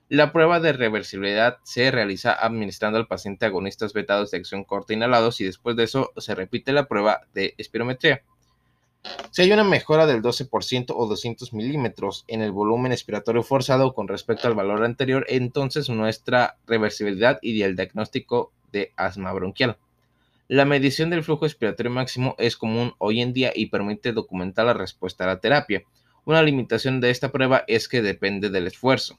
La 0.07 0.31
prueba 0.31 0.61
de 0.61 0.71
reversibilidad 0.71 1.57
se 1.63 1.91
realiza 1.91 2.31
administrando 2.31 2.97
al 2.97 3.07
paciente 3.07 3.45
agonistas 3.45 3.91
vetados 3.91 4.31
de 4.31 4.37
acción 4.37 4.63
corta 4.63 4.93
inhalados 4.93 5.41
y 5.41 5.43
después 5.43 5.75
de 5.75 5.83
eso 5.83 6.13
se 6.15 6.35
repite 6.35 6.71
la 6.71 6.87
prueba 6.87 7.19
de 7.33 7.53
espirometría. 7.57 8.23
Si 9.31 9.41
hay 9.41 9.51
una 9.51 9.65
mejora 9.65 10.05
del 10.05 10.21
12% 10.21 10.93
o 10.95 11.05
200 11.05 11.51
milímetros 11.51 12.23
en 12.29 12.41
el 12.41 12.53
volumen 12.53 12.93
expiratorio 12.93 13.43
forzado 13.43 13.93
con 13.93 14.07
respecto 14.07 14.47
al 14.47 14.55
valor 14.55 14.85
anterior, 14.85 15.25
entonces 15.27 15.89
nuestra 15.89 16.55
reversibilidad 16.65 17.39
y 17.41 17.61
el 17.61 17.75
diagnóstico 17.75 18.53
de 18.71 18.93
asma 18.95 19.33
bronquial. 19.33 19.77
La 20.51 20.65
medición 20.65 21.09
del 21.09 21.23
flujo 21.23 21.45
expiratorio 21.45 21.93
máximo 21.93 22.35
es 22.37 22.57
común 22.57 22.93
hoy 22.97 23.21
en 23.21 23.31
día 23.31 23.53
y 23.55 23.67
permite 23.67 24.11
documentar 24.11 24.65
la 24.65 24.73
respuesta 24.73 25.23
a 25.23 25.27
la 25.27 25.39
terapia. 25.39 25.83
Una 26.25 26.43
limitación 26.43 26.99
de 26.99 27.09
esta 27.09 27.31
prueba 27.31 27.63
es 27.67 27.87
que 27.87 28.01
depende 28.01 28.49
del 28.49 28.67
esfuerzo. 28.67 29.17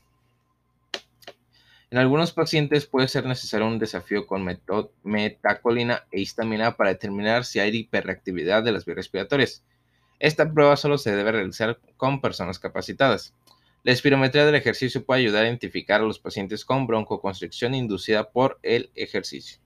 En 1.91 1.97
algunos 1.97 2.33
pacientes 2.33 2.85
puede 2.85 3.09
ser 3.09 3.25
necesario 3.25 3.67
un 3.67 3.79
desafío 3.79 4.27
con 4.27 4.47
metacolina 5.05 6.05
e 6.11 6.21
histamina 6.21 6.77
para 6.77 6.91
determinar 6.91 7.47
si 7.47 7.61
hay 7.61 7.75
hiperreactividad 7.75 8.63
de 8.63 8.73
las 8.73 8.85
vías 8.85 8.97
respiratorias. 8.97 9.65
Esta 10.19 10.53
prueba 10.53 10.77
solo 10.77 10.99
se 10.99 11.17
debe 11.17 11.33
realizar 11.33 11.81
con 11.97 12.21
personas 12.21 12.59
capacitadas. 12.59 13.33
La 13.85 13.93
espirometría 13.93 14.45
del 14.45 14.57
ejercicio 14.57 15.03
puede 15.03 15.23
ayudar 15.23 15.45
a 15.45 15.49
identificar 15.49 16.03
a 16.03 16.05
los 16.05 16.19
pacientes 16.19 16.67
con 16.67 16.87
broncoconstricción 16.87 17.75
inducida 17.75 18.33
por 18.33 18.59
el 18.63 18.91
ejercicio. 18.95 19.63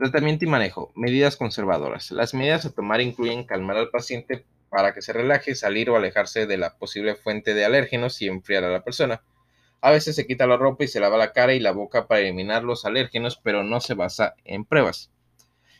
Tratamiento 0.00 0.46
y 0.46 0.48
manejo. 0.48 0.92
Medidas 0.94 1.36
conservadoras. 1.36 2.10
Las 2.10 2.32
medidas 2.32 2.64
a 2.64 2.70
tomar 2.70 3.02
incluyen 3.02 3.44
calmar 3.44 3.76
al 3.76 3.90
paciente 3.90 4.46
para 4.70 4.94
que 4.94 5.02
se 5.02 5.12
relaje, 5.12 5.54
salir 5.54 5.90
o 5.90 5.96
alejarse 5.96 6.46
de 6.46 6.56
la 6.56 6.78
posible 6.78 7.16
fuente 7.16 7.52
de 7.52 7.66
alérgenos 7.66 8.22
y 8.22 8.26
enfriar 8.26 8.64
a 8.64 8.70
la 8.70 8.82
persona. 8.82 9.20
A 9.82 9.90
veces 9.90 10.16
se 10.16 10.26
quita 10.26 10.46
la 10.46 10.56
ropa 10.56 10.84
y 10.84 10.88
se 10.88 11.00
lava 11.00 11.18
la 11.18 11.34
cara 11.34 11.52
y 11.52 11.60
la 11.60 11.72
boca 11.72 12.06
para 12.06 12.22
eliminar 12.22 12.64
los 12.64 12.86
alérgenos, 12.86 13.38
pero 13.42 13.62
no 13.62 13.82
se 13.82 13.92
basa 13.92 14.36
en 14.46 14.64
pruebas. 14.64 15.10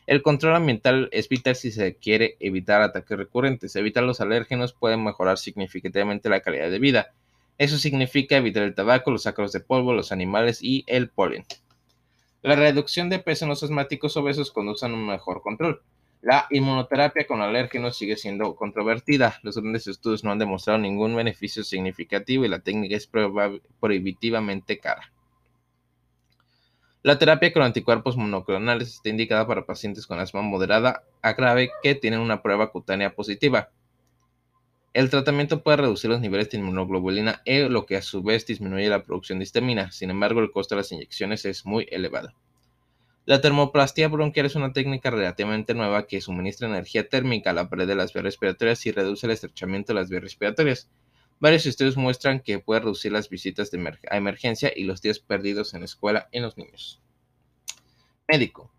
El 0.05 0.21
control 0.21 0.55
ambiental 0.55 1.09
es 1.11 1.27
vital 1.27 1.55
si 1.55 1.71
se 1.71 1.95
quiere 1.95 2.37
evitar 2.39 2.83
ataques 2.83 3.17
recurrentes. 3.17 3.75
Evitar 3.75 4.03
los 4.03 4.21
alérgenos 4.21 4.73
puede 4.73 4.97
mejorar 4.97 5.39
significativamente 5.39 6.29
la 6.29 6.41
calidad 6.41 6.69
de 6.69 6.77
vida. 6.77 7.11
Eso 7.57 7.79
significa 7.79 8.37
evitar 8.37 8.61
el 8.61 8.75
tabaco, 8.75 9.09
los 9.09 9.25
ácaros 9.25 9.51
de 9.51 9.61
polvo, 9.61 9.95
los 9.95 10.11
animales 10.11 10.59
y 10.61 10.83
el 10.85 11.09
polen. 11.09 11.43
La 12.41 12.55
reducción 12.55 13.09
de 13.09 13.19
peso 13.19 13.45
en 13.45 13.49
los 13.49 13.61
asmáticos 13.61 14.17
obesos 14.17 14.51
conduce 14.51 14.85
a 14.85 14.89
un 14.89 15.05
mejor 15.05 15.41
control. 15.41 15.83
La 16.21 16.47
inmunoterapia 16.49 17.27
con 17.27 17.41
alérgenos 17.41 17.97
sigue 17.97 18.17
siendo 18.17 18.55
controvertida. 18.55 19.39
Los 19.43 19.57
grandes 19.57 19.87
estudios 19.87 20.23
no 20.23 20.31
han 20.31 20.39
demostrado 20.39 20.79
ningún 20.79 21.15
beneficio 21.15 21.63
significativo 21.63 22.45
y 22.45 22.47
la 22.47 22.59
técnica 22.59 22.95
es 22.95 23.09
prohibitivamente 23.79 24.79
cara. 24.79 25.11
La 27.03 27.17
terapia 27.17 27.51
con 27.51 27.63
anticuerpos 27.63 28.17
monoclonales 28.17 28.93
está 28.93 29.09
indicada 29.09 29.47
para 29.47 29.65
pacientes 29.65 30.05
con 30.05 30.19
asma 30.19 30.43
moderada 30.43 31.03
a 31.23 31.33
grave 31.33 31.71
que 31.81 31.95
tienen 31.95 32.19
una 32.19 32.43
prueba 32.43 32.71
cutánea 32.71 33.15
positiva. 33.15 33.69
El 34.93 35.09
tratamiento 35.09 35.63
puede 35.63 35.77
reducir 35.77 36.09
los 36.09 36.19
niveles 36.19 36.49
de 36.49 36.57
inmunoglobulina 36.57 37.41
E, 37.45 37.69
lo 37.69 37.85
que 37.85 37.95
a 37.95 38.01
su 38.01 38.23
vez 38.23 38.45
disminuye 38.45 38.89
la 38.89 39.03
producción 39.03 39.39
de 39.39 39.43
histamina. 39.43 39.89
Sin 39.91 40.09
embargo, 40.09 40.41
el 40.41 40.51
costo 40.51 40.75
de 40.75 40.81
las 40.81 40.91
inyecciones 40.91 41.45
es 41.45 41.65
muy 41.65 41.87
elevado. 41.91 42.33
La 43.25 43.39
termoplastia 43.39 44.09
bronquial 44.09 44.47
es 44.47 44.55
una 44.55 44.73
técnica 44.73 45.09
relativamente 45.09 45.73
nueva 45.73 46.07
que 46.07 46.19
suministra 46.19 46.67
energía 46.67 47.07
térmica 47.07 47.51
a 47.51 47.53
la 47.53 47.69
pared 47.69 47.87
de 47.87 47.95
las 47.95 48.11
vías 48.11 48.25
respiratorias 48.25 48.85
y 48.85 48.91
reduce 48.91 49.27
el 49.27 49.31
estrechamiento 49.31 49.93
de 49.93 49.99
las 50.01 50.09
vías 50.09 50.23
respiratorias. 50.23 50.89
Varios 51.39 51.65
estudios 51.65 51.95
muestran 51.95 52.41
que 52.41 52.59
puede 52.59 52.81
reducir 52.81 53.13
las 53.13 53.29
visitas 53.29 53.71
de 53.71 53.97
a 54.09 54.17
emergencia 54.17 54.73
y 54.75 54.83
los 54.83 55.01
días 55.01 55.19
perdidos 55.19 55.73
en 55.73 55.81
la 55.81 55.85
escuela 55.85 56.27
en 56.33 56.43
los 56.43 56.57
niños. 56.57 57.01
Médico. 58.27 58.71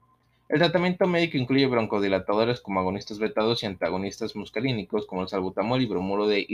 El 0.52 0.58
tratamiento 0.58 1.06
médico 1.06 1.38
incluye 1.38 1.66
broncodilatadores 1.66 2.60
como 2.60 2.78
agonistas 2.78 3.18
betados 3.18 3.62
y 3.62 3.66
antagonistas 3.66 4.36
muscarínicos 4.36 5.06
como 5.06 5.22
el 5.22 5.28
salbutamol 5.28 5.80
y 5.80 5.86
bromuro 5.86 6.26
de 6.26 6.46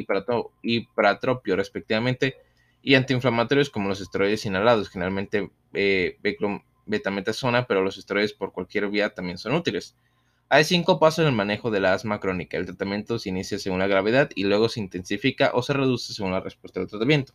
hipratropio 0.62 1.56
respectivamente 1.56 2.36
y 2.80 2.94
antiinflamatorios 2.94 3.70
como 3.70 3.88
los 3.88 4.00
esteroides 4.00 4.46
inhalados, 4.46 4.88
generalmente 4.88 5.50
eh, 5.74 6.16
betametasona, 6.86 7.66
pero 7.66 7.82
los 7.82 7.98
esteroides 7.98 8.34
por 8.34 8.52
cualquier 8.52 8.88
vía 8.88 9.10
también 9.10 9.36
son 9.36 9.56
útiles. 9.56 9.96
Hay 10.48 10.62
cinco 10.62 11.00
pasos 11.00 11.24
en 11.24 11.30
el 11.30 11.34
manejo 11.34 11.72
de 11.72 11.80
la 11.80 11.92
asma 11.92 12.20
crónica. 12.20 12.56
El 12.56 12.66
tratamiento 12.66 13.18
se 13.18 13.30
inicia 13.30 13.58
según 13.58 13.80
la 13.80 13.88
gravedad 13.88 14.30
y 14.36 14.44
luego 14.44 14.68
se 14.68 14.78
intensifica 14.78 15.50
o 15.54 15.62
se 15.62 15.72
reduce 15.72 16.12
según 16.12 16.30
la 16.30 16.40
respuesta 16.40 16.78
del 16.78 16.88
tratamiento. 16.88 17.32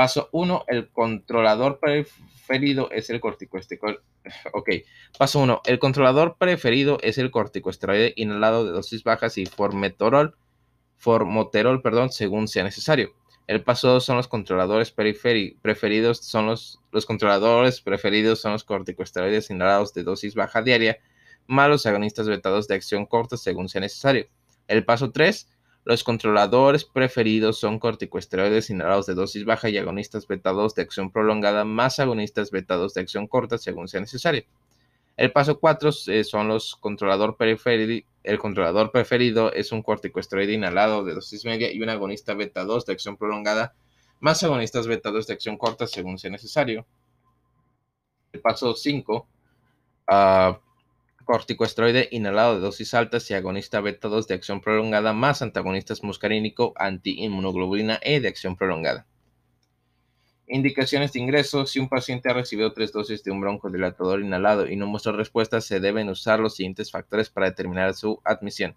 Paso 0.00 0.30
1. 0.32 0.64
El 0.68 0.88
controlador 0.88 1.78
preferido 1.78 2.90
es 2.90 3.10
el 3.10 3.20
corticosteroide. 3.20 3.98
Paso 5.18 5.40
1. 5.40 5.60
El 5.66 5.78
controlador 5.78 6.38
preferido 6.38 6.96
es 7.02 7.18
el 7.18 7.30
corticosteroide 7.30 8.14
inhalado 8.16 8.64
de 8.64 8.72
dosis 8.72 9.04
bajas 9.04 9.36
y 9.36 9.44
formoterol, 9.44 10.38
formoterol 10.96 11.82
perdón, 11.82 12.10
según 12.12 12.48
sea 12.48 12.64
necesario. 12.64 13.12
El 13.46 13.62
paso 13.62 13.88
2 13.88 14.02
son 14.02 14.16
los 14.16 14.26
controladores 14.26 14.90
preferidos, 14.90 16.20
son 16.24 16.46
los, 16.46 16.80
los 16.92 17.04
controladores 17.04 17.82
preferidos 17.82 18.40
son 18.40 18.52
los 18.52 18.64
corticosteroides 18.64 19.50
inhalados 19.50 19.92
de 19.92 20.02
dosis 20.02 20.34
baja 20.34 20.62
diaria, 20.62 20.96
más 21.46 21.68
los 21.68 21.84
agonistas 21.84 22.26
vetados 22.26 22.68
de 22.68 22.74
acción 22.74 23.04
corta 23.04 23.36
según 23.36 23.68
sea 23.68 23.82
necesario. 23.82 24.28
El 24.66 24.82
paso 24.86 25.10
3, 25.10 25.46
los 25.84 26.04
controladores 26.04 26.84
preferidos 26.84 27.58
son 27.58 27.78
corticosteroides 27.78 28.70
inhalados 28.70 29.06
de 29.06 29.14
dosis 29.14 29.44
baja 29.44 29.70
y 29.70 29.78
agonistas 29.78 30.26
vetados 30.26 30.74
de 30.74 30.82
acción 30.82 31.10
prolongada 31.10 31.64
más 31.64 31.98
agonistas 31.98 32.50
vetados 32.50 32.94
de 32.94 33.00
acción 33.00 33.26
corta 33.26 33.56
según 33.56 33.88
sea 33.88 34.00
necesario. 34.00 34.44
El 35.16 35.32
paso 35.32 35.58
4 35.58 35.90
eh, 36.08 36.24
son 36.24 36.48
los 36.48 36.76
controlador 36.76 37.36
preferido. 37.36 38.06
El 38.22 38.38
controlador 38.38 38.92
preferido 38.92 39.52
es 39.52 39.72
un 39.72 39.82
corticosteroide 39.82 40.52
inhalado 40.52 41.04
de 41.04 41.14
dosis 41.14 41.44
media 41.46 41.72
y 41.72 41.80
un 41.80 41.88
agonista 41.88 42.34
beta 42.34 42.64
2 42.64 42.84
de 42.84 42.92
acción 42.92 43.16
prolongada, 43.16 43.74
más 44.20 44.42
agonistas 44.42 44.86
beta 44.86 45.10
2 45.10 45.26
de 45.26 45.32
acción 45.32 45.56
corta 45.56 45.86
según 45.86 46.18
sea 46.18 46.30
necesario. 46.30 46.86
El 48.32 48.40
paso 48.40 48.74
5, 48.74 49.26
uh, 50.08 50.54
corticosteroide 51.30 52.08
inhalado 52.10 52.56
de 52.56 52.60
dosis 52.60 52.92
altas 52.92 53.30
y 53.30 53.34
agonista 53.34 53.80
beta 53.80 54.08
2 54.08 54.26
de 54.26 54.34
acción 54.34 54.60
prolongada, 54.60 55.12
más 55.12 55.42
antagonistas 55.42 56.02
muscarínico 56.02 56.72
anti-inmunoglobulina 56.74 58.00
E 58.02 58.18
de 58.18 58.26
acción 58.26 58.56
prolongada. 58.56 59.06
Indicaciones 60.48 61.12
de 61.12 61.20
ingreso. 61.20 61.66
Si 61.66 61.78
un 61.78 61.88
paciente 61.88 62.28
ha 62.28 62.34
recibido 62.34 62.72
tres 62.72 62.90
dosis 62.90 63.22
de 63.22 63.30
un 63.30 63.40
broncodilatador 63.40 64.22
inhalado 64.22 64.68
y 64.68 64.74
no 64.74 64.88
muestra 64.88 65.12
respuesta, 65.12 65.60
se 65.60 65.78
deben 65.78 66.08
usar 66.08 66.40
los 66.40 66.56
siguientes 66.56 66.90
factores 66.90 67.30
para 67.30 67.46
determinar 67.46 67.94
su 67.94 68.20
admisión. 68.24 68.74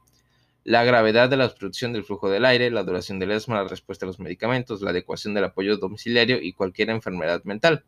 La 0.63 0.83
gravedad 0.83 1.31
de 1.31 1.37
la 1.37 1.47
obstrucción 1.47 1.91
del 1.91 2.03
flujo 2.03 2.29
del 2.29 2.45
aire, 2.45 2.69
la 2.69 2.83
duración 2.83 3.17
del 3.17 3.31
asma, 3.31 3.63
la 3.63 3.67
respuesta 3.67 4.05
a 4.05 4.07
los 4.07 4.19
medicamentos, 4.19 4.83
la 4.83 4.91
adecuación 4.91 5.33
del 5.33 5.45
apoyo 5.45 5.77
domiciliario 5.77 6.39
y 6.39 6.53
cualquier 6.53 6.91
enfermedad 6.91 7.43
mental. 7.45 7.83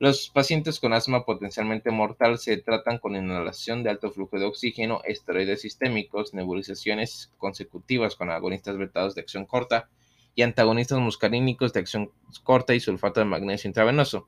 Los 0.00 0.30
pacientes 0.30 0.80
con 0.80 0.94
asma 0.94 1.26
potencialmente 1.26 1.90
mortal 1.90 2.38
se 2.38 2.56
tratan 2.56 2.96
con 2.96 3.16
inhalación 3.16 3.82
de 3.82 3.90
alto 3.90 4.10
flujo 4.10 4.38
de 4.38 4.46
oxígeno, 4.46 5.02
esteroides 5.04 5.60
sistémicos, 5.60 6.32
nebulizaciones 6.32 7.30
consecutivas 7.36 8.16
con 8.16 8.30
agonistas 8.30 8.78
vetados 8.78 9.14
de 9.14 9.20
acción 9.20 9.44
corta, 9.44 9.90
y 10.34 10.40
antagonistas 10.40 11.00
muscarínicos 11.00 11.74
de 11.74 11.80
acción 11.80 12.12
corta 12.44 12.74
y 12.74 12.80
sulfato 12.80 13.20
de 13.20 13.26
magnesio 13.26 13.68
intravenoso. 13.68 14.26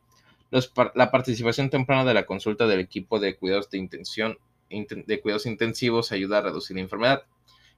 la 0.95 1.11
participación 1.11 1.71
temprana 1.71 2.05
de 2.05 2.13
la 2.13 2.27
consulta 2.27 2.67
del 2.67 2.81
equipo 2.81 3.19
de 3.19 3.37
cuidados 3.37 3.71
de, 3.71 3.79
intención, 3.79 4.37
de 4.69 5.21
cuidados 5.23 5.47
intensivos 5.47 6.13
ayuda 6.13 6.37
a 6.37 6.43
reducir 6.43 6.77
la 6.77 6.83
enfermedad. 6.83 7.23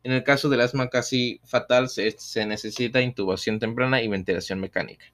En 0.03 0.11
el 0.11 0.25
caso 0.25 0.49
del 0.49 0.63
asma 0.63 0.89
casi 0.89 1.41
fatal, 1.45 1.89
se, 1.89 2.11
se 2.19 2.45
necesita 2.45 3.01
intubación 3.01 3.61
temprana 3.61 4.03
y 4.03 4.09
ventilación 4.09 4.59
mecánica. 4.59 5.14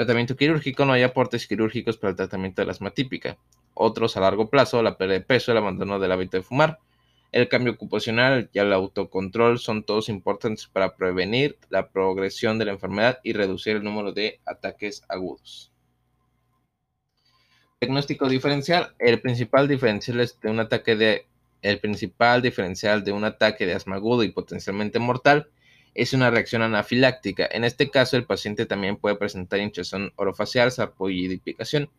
Tratamiento 0.00 0.34
quirúrgico. 0.34 0.86
No 0.86 0.94
hay 0.94 1.02
aportes 1.02 1.46
quirúrgicos 1.46 1.98
para 1.98 2.12
el 2.12 2.16
tratamiento 2.16 2.62
del 2.62 2.70
asma 2.70 2.90
típica. 2.90 3.36
Otros 3.74 4.16
a 4.16 4.20
largo 4.20 4.48
plazo, 4.48 4.82
la 4.82 4.96
pérdida 4.96 5.18
de 5.18 5.24
peso, 5.26 5.52
el 5.52 5.58
abandono 5.58 5.98
del 5.98 6.10
hábito 6.10 6.38
de 6.38 6.42
fumar, 6.42 6.78
el 7.32 7.50
cambio 7.50 7.74
ocupacional 7.74 8.48
y 8.50 8.58
el 8.60 8.72
autocontrol 8.72 9.58
son 9.58 9.84
todos 9.84 10.08
importantes 10.08 10.68
para 10.68 10.96
prevenir 10.96 11.58
la 11.68 11.90
progresión 11.90 12.58
de 12.58 12.64
la 12.64 12.72
enfermedad 12.72 13.18
y 13.22 13.34
reducir 13.34 13.76
el 13.76 13.84
número 13.84 14.12
de 14.12 14.40
ataques 14.46 15.04
agudos. 15.06 15.70
Diagnóstico 17.78 18.26
diferencial. 18.26 18.94
El 18.98 19.20
principal 19.20 19.68
diferencial 19.68 20.16
de 20.40 20.50
un 20.50 20.60
ataque 20.60 20.96
de 20.96 21.26
el 21.60 21.78
principal 21.78 22.40
diferencial 22.40 23.04
de 23.04 23.12
un 23.12 23.24
ataque 23.24 23.66
de 23.66 23.74
asma 23.74 23.96
agudo 23.96 24.22
y 24.22 24.32
potencialmente 24.32 24.98
mortal 24.98 25.50
es 25.94 26.12
una 26.12 26.30
reacción 26.30 26.62
anafiláctica. 26.62 27.48
En 27.50 27.64
este 27.64 27.90
caso, 27.90 28.16
el 28.16 28.24
paciente 28.24 28.66
también 28.66 28.96
puede 28.96 29.16
presentar 29.16 29.60
hinchazón 29.60 30.12
orofacial, 30.16 30.70
sarpullidificación. 30.70 31.90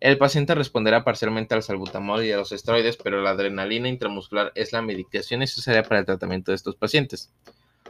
El 0.00 0.18
paciente 0.18 0.54
responderá 0.54 1.04
parcialmente 1.04 1.54
al 1.54 1.62
salbutamol 1.62 2.24
y 2.24 2.32
a 2.32 2.36
los 2.36 2.52
esteroides, 2.52 2.96
pero 2.96 3.22
la 3.22 3.30
adrenalina 3.30 3.88
intramuscular 3.88 4.52
es 4.54 4.72
la 4.72 4.82
medicación 4.82 5.40
necesaria 5.40 5.82
para 5.82 6.00
el 6.00 6.06
tratamiento 6.06 6.52
de 6.52 6.56
estos 6.56 6.76
pacientes. 6.76 7.32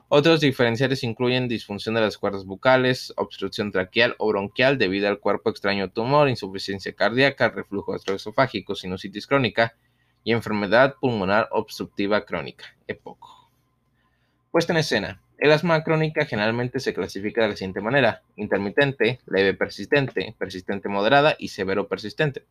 Otros 0.08 0.40
diferenciales 0.40 1.04
incluyen 1.04 1.48
disfunción 1.48 1.94
de 1.94 2.00
las 2.00 2.18
cuerdas 2.18 2.44
bucales, 2.44 3.12
obstrucción 3.16 3.70
traqueal 3.70 4.16
o 4.18 4.28
bronquial 4.28 4.76
debido 4.76 5.08
al 5.08 5.20
cuerpo 5.20 5.50
extraño 5.50 5.90
tumor, 5.90 6.28
insuficiencia 6.28 6.92
cardíaca, 6.92 7.48
reflujo 7.48 7.92
gastroesofágico, 7.92 8.74
sinusitis 8.74 9.26
crónica 9.26 9.74
y 10.24 10.32
enfermedad 10.32 10.96
pulmonar 11.00 11.48
obstructiva 11.52 12.24
crónica, 12.24 12.76
EPOC. 12.88 13.50
Puesta 14.50 14.72
en 14.72 14.78
escena. 14.78 15.22
El 15.40 15.52
asma 15.52 15.82
crónica 15.82 16.26
generalmente 16.26 16.80
se 16.80 16.92
clasifica 16.92 17.40
de 17.40 17.48
la 17.48 17.56
siguiente 17.56 17.80
manera: 17.80 18.22
intermitente, 18.36 19.20
leve 19.26 19.54
persistente, 19.54 20.36
persistente 20.38 20.90
moderada 20.90 21.34
y 21.38 21.48
severo 21.48 21.88
persistente. 21.88 22.44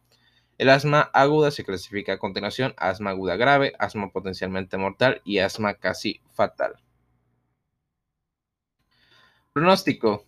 El 0.57 0.69
asma 0.69 1.01
aguda 1.13 1.51
se 1.51 1.63
clasifica 1.63 2.13
a 2.13 2.17
continuación: 2.17 2.73
asma 2.77 3.11
aguda 3.11 3.35
grave, 3.35 3.73
asma 3.77 4.11
potencialmente 4.11 4.75
mortal 4.77 5.21
y 5.23 5.37
asma 5.37 5.75
casi 5.75 6.19
fatal. 6.33 6.77
Pronóstico. 9.53 10.25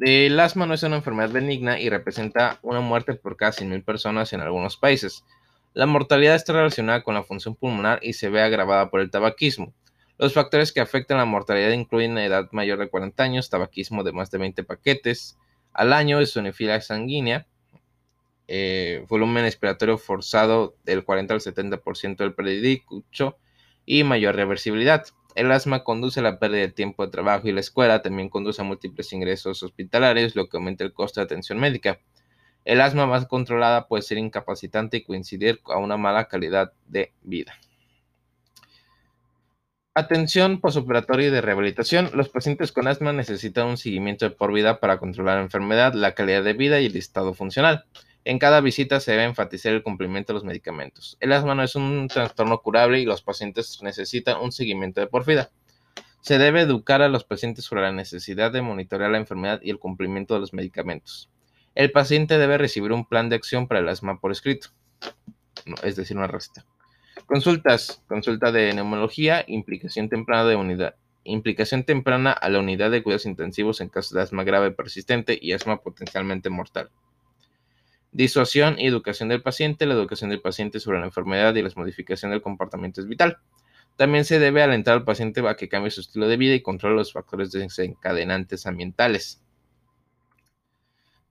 El 0.00 0.40
asma 0.40 0.64
no 0.64 0.72
es 0.72 0.82
una 0.84 0.96
enfermedad 0.96 1.28
benigna 1.28 1.78
y 1.78 1.90
representa 1.90 2.58
una 2.62 2.80
muerte 2.80 3.12
por 3.12 3.36
cada 3.36 3.52
100.000 3.52 3.84
personas 3.84 4.32
en 4.32 4.40
algunos 4.40 4.78
países. 4.78 5.26
La 5.74 5.84
mortalidad 5.84 6.36
está 6.36 6.54
relacionada 6.54 7.02
con 7.02 7.14
la 7.14 7.22
función 7.22 7.54
pulmonar 7.54 7.98
y 8.00 8.14
se 8.14 8.30
ve 8.30 8.40
agravada 8.40 8.88
por 8.88 9.00
el 9.00 9.10
tabaquismo. 9.10 9.74
Los 10.22 10.34
factores 10.34 10.70
que 10.70 10.80
afectan 10.80 11.18
la 11.18 11.24
mortalidad 11.24 11.72
incluyen 11.72 12.16
edad 12.16 12.48
mayor 12.52 12.78
de 12.78 12.88
40 12.88 13.20
años, 13.24 13.50
tabaquismo 13.50 14.04
de 14.04 14.12
más 14.12 14.30
de 14.30 14.38
20 14.38 14.62
paquetes 14.62 15.36
al 15.72 15.92
año, 15.92 16.20
eosinofilia 16.20 16.80
sanguínea, 16.80 17.48
eh, 18.46 19.04
volumen 19.08 19.42
respiratorio 19.42 19.98
forzado 19.98 20.76
del 20.84 21.04
40 21.04 21.34
al 21.34 21.40
70% 21.40 22.18
del 22.18 22.34
predicho 22.34 23.36
y 23.84 24.04
mayor 24.04 24.36
reversibilidad. 24.36 25.04
El 25.34 25.50
asma 25.50 25.82
conduce 25.82 26.20
a 26.20 26.22
la 26.22 26.38
pérdida 26.38 26.60
de 26.60 26.68
tiempo 26.68 27.04
de 27.04 27.10
trabajo 27.10 27.48
y 27.48 27.52
la 27.52 27.58
escuela 27.58 28.00
también 28.00 28.28
conduce 28.28 28.62
a 28.62 28.64
múltiples 28.64 29.12
ingresos 29.12 29.64
hospitalarios, 29.64 30.36
lo 30.36 30.48
que 30.48 30.56
aumenta 30.56 30.84
el 30.84 30.92
costo 30.92 31.18
de 31.18 31.24
atención 31.24 31.58
médica. 31.58 31.98
El 32.64 32.80
asma 32.80 33.08
más 33.08 33.26
controlada 33.26 33.88
puede 33.88 34.04
ser 34.04 34.18
incapacitante 34.18 34.98
y 34.98 35.02
coincidir 35.02 35.60
con 35.62 35.82
una 35.82 35.96
mala 35.96 36.28
calidad 36.28 36.72
de 36.86 37.12
vida. 37.22 37.58
Atención 39.94 40.62
posoperatoria 40.62 41.28
y 41.28 41.30
de 41.30 41.42
rehabilitación. 41.42 42.08
Los 42.14 42.30
pacientes 42.30 42.72
con 42.72 42.88
asma 42.88 43.12
necesitan 43.12 43.66
un 43.66 43.76
seguimiento 43.76 44.24
de 44.24 44.34
por 44.34 44.50
vida 44.50 44.80
para 44.80 44.96
controlar 44.96 45.36
la 45.36 45.42
enfermedad, 45.42 45.92
la 45.92 46.14
calidad 46.14 46.42
de 46.42 46.54
vida 46.54 46.80
y 46.80 46.86
el 46.86 46.96
estado 46.96 47.34
funcional. 47.34 47.84
En 48.24 48.38
cada 48.38 48.62
visita 48.62 49.00
se 49.00 49.10
debe 49.10 49.24
enfatizar 49.24 49.70
el 49.74 49.82
cumplimiento 49.82 50.32
de 50.32 50.38
los 50.38 50.44
medicamentos. 50.44 51.18
El 51.20 51.34
asma 51.34 51.54
no 51.54 51.62
es 51.62 51.74
un 51.74 52.08
trastorno 52.08 52.62
curable 52.62 53.00
y 53.00 53.04
los 53.04 53.20
pacientes 53.20 53.80
necesitan 53.82 54.40
un 54.40 54.50
seguimiento 54.50 55.02
de 55.02 55.08
por 55.08 55.26
vida. 55.26 55.50
Se 56.22 56.38
debe 56.38 56.62
educar 56.62 57.02
a 57.02 57.10
los 57.10 57.24
pacientes 57.24 57.66
sobre 57.66 57.82
la 57.82 57.92
necesidad 57.92 58.50
de 58.50 58.62
monitorear 58.62 59.10
la 59.10 59.18
enfermedad 59.18 59.60
y 59.62 59.68
el 59.68 59.78
cumplimiento 59.78 60.32
de 60.32 60.40
los 60.40 60.54
medicamentos. 60.54 61.28
El 61.74 61.92
paciente 61.92 62.38
debe 62.38 62.56
recibir 62.56 62.92
un 62.92 63.04
plan 63.04 63.28
de 63.28 63.36
acción 63.36 63.68
para 63.68 63.80
el 63.80 63.88
asma 63.90 64.18
por 64.20 64.32
escrito, 64.32 64.68
es 65.82 65.96
decir, 65.96 66.16
una 66.16 66.28
receta. 66.28 66.64
Consultas. 67.26 68.02
Consulta 68.08 68.52
de 68.52 68.72
neumología, 68.72 69.44
implicación 69.46 70.08
temprana 70.08 70.44
de 70.44 70.56
unidad. 70.56 70.94
Implicación 71.24 71.84
temprana 71.84 72.32
a 72.32 72.48
la 72.48 72.58
unidad 72.58 72.90
de 72.90 73.02
cuidados 73.02 73.26
intensivos 73.26 73.80
en 73.80 73.88
caso 73.88 74.14
de 74.14 74.22
asma 74.22 74.44
grave 74.44 74.70
persistente 74.70 75.38
y 75.40 75.52
asma 75.52 75.80
potencialmente 75.80 76.50
mortal. 76.50 76.90
Disuasión 78.10 78.78
y 78.78 78.86
educación 78.86 79.28
del 79.28 79.42
paciente. 79.42 79.86
La 79.86 79.94
educación 79.94 80.30
del 80.30 80.40
paciente 80.40 80.80
sobre 80.80 81.00
la 81.00 81.06
enfermedad 81.06 81.54
y 81.54 81.62
las 81.62 81.76
modificaciones 81.76 82.34
del 82.34 82.42
comportamiento 82.42 83.00
es 83.00 83.06
vital. 83.06 83.38
También 83.96 84.24
se 84.24 84.38
debe 84.38 84.62
alentar 84.62 84.94
al 84.94 85.04
paciente 85.04 85.46
a 85.46 85.54
que 85.54 85.68
cambie 85.68 85.90
su 85.90 86.00
estilo 86.00 86.28
de 86.28 86.36
vida 86.36 86.54
y 86.54 86.62
controle 86.62 86.96
los 86.96 87.12
factores 87.12 87.52
desencadenantes 87.52 88.66
ambientales. 88.66 89.41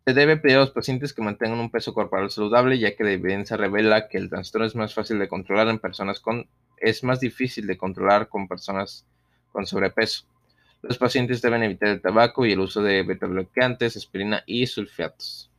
Se 0.06 0.14
debe 0.14 0.38
pedir 0.38 0.58
a 0.58 0.62
los 0.62 0.72
pacientes 0.72 1.14
que 1.14 1.22
mantengan 1.22 1.60
un 1.60 1.70
peso 1.70 1.94
corporal 1.94 2.32
saludable, 2.32 2.80
ya 2.80 2.96
que 2.96 3.04
la 3.04 3.12
evidencia 3.12 3.56
revela 3.56 4.08
que 4.08 4.18
el 4.18 4.30
trastorno 4.30 4.66
es 4.66 4.76
más 4.76 4.94
fácil 4.94 5.20
de 5.20 5.28
controlar 5.28 5.68
en 5.68 5.80
personas 5.80 6.20
con 6.20 6.48
es 6.78 7.04
más 7.04 7.20
difícil 7.20 7.68
de 7.68 7.78
controlar 7.78 8.28
con 8.28 8.48
personas 8.48 9.06
con 9.52 9.68
sobrepeso. 9.68 10.26
Los 10.82 10.98
pacientes 10.98 11.42
deben 11.42 11.62
evitar 11.62 11.90
el 11.90 12.02
tabaco 12.02 12.46
y 12.46 12.54
el 12.54 12.60
uso 12.60 12.82
de 12.82 13.04
beta-bloqueantes, 13.04 13.96
aspirina 13.96 14.44
y 14.48 14.66
sulfatos. 14.66 15.52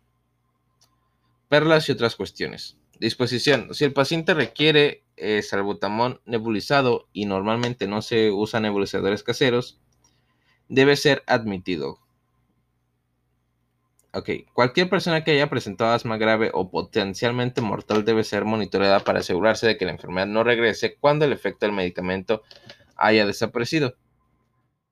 Perlas 1.49 1.89
y 1.89 1.93
otras 1.93 2.17
cuestiones. 2.17 2.77
Disposición. 2.99 3.73
Si 3.73 3.85
el 3.85 3.93
paciente 3.93 4.35
requiere 4.35 5.05
eh, 5.17 5.43
salbutamón 5.43 6.21
nebulizado 6.25 7.09
y 7.13 7.27
normalmente 7.27 7.87
no 7.87 8.03
se 8.03 8.31
usan 8.33 8.65
nebulizadores 8.65 9.23
caseros, 9.23 9.79
debe 10.69 10.97
ser 10.97 11.23
admitido. 11.27 11.99
Ok, 14.15 14.29
cualquier 14.53 14.91
persona 14.91 15.25
que 15.25 15.31
haya 15.31 15.49
presentado 15.49 15.93
asma 15.93 16.19
grave 16.19 16.51
o 16.53 16.71
potencialmente 16.71 17.63
mortal 17.63 18.05
debe 18.05 18.25
ser 18.25 18.45
monitoreada 18.45 19.01
para 19.01 19.21
asegurarse 19.21 19.67
de 19.67 19.79
que 19.79 19.87
la 19.87 19.93
enfermedad 19.93 20.27
no 20.27 20.45
regrese 20.45 20.97
cuando 20.97 21.25
el 21.25 21.33
efecto 21.33 21.65
del 21.65 21.75
medicamento 21.75 22.43
haya 22.97 23.25
desaparecido. 23.25 23.97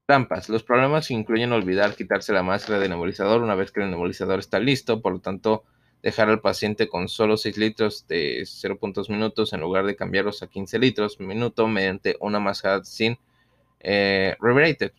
Trampas. 0.07 0.49
Los 0.49 0.63
problemas 0.65 1.11
incluyen 1.11 1.53
olvidar 1.53 1.97
quitarse 1.97 2.33
la 2.33 2.43
máscara 2.43 2.79
de 2.79 2.89
nebulizador 2.89 3.43
una 3.43 3.55
vez 3.55 3.73
que 3.73 3.83
el 3.83 3.91
nebulizador 3.91 4.39
está 4.39 4.59
listo, 4.59 5.03
por 5.03 5.13
lo 5.13 5.21
tanto, 5.21 5.65
dejar 6.03 6.31
al 6.31 6.41
paciente 6.41 6.89
con 6.89 7.09
solo 7.09 7.37
6 7.37 7.59
litros 7.59 8.07
de 8.09 8.41
0.2 8.41 9.11
minutos 9.11 9.53
en 9.53 9.61
lugar 9.61 9.85
de 9.85 9.97
cambiarlos 9.97 10.43
a 10.43 10.47
15 10.47 10.79
litros 10.79 11.21
minuto 11.21 11.69
mediante 11.69 12.17
una 12.21 12.41
máscara 12.41 12.83
sin 12.85 13.19
eh, 13.81 14.35
rebreather. 14.41 14.95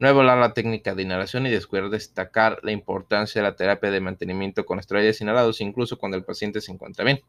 No 0.00 0.08
evaluar 0.08 0.38
la 0.38 0.54
técnica 0.54 0.94
de 0.94 1.02
inhalación 1.02 1.46
y 1.46 1.50
descuidar 1.50 1.90
destacar 1.90 2.60
la 2.62 2.72
importancia 2.72 3.42
de 3.42 3.48
la 3.48 3.54
terapia 3.54 3.90
de 3.90 4.00
mantenimiento 4.00 4.64
con 4.64 4.78
esteroides 4.78 5.20
inhalados, 5.20 5.60
incluso 5.60 5.98
cuando 5.98 6.16
el 6.16 6.24
paciente 6.24 6.62
se 6.62 6.72
encuentra 6.72 7.04
bien. 7.04 7.20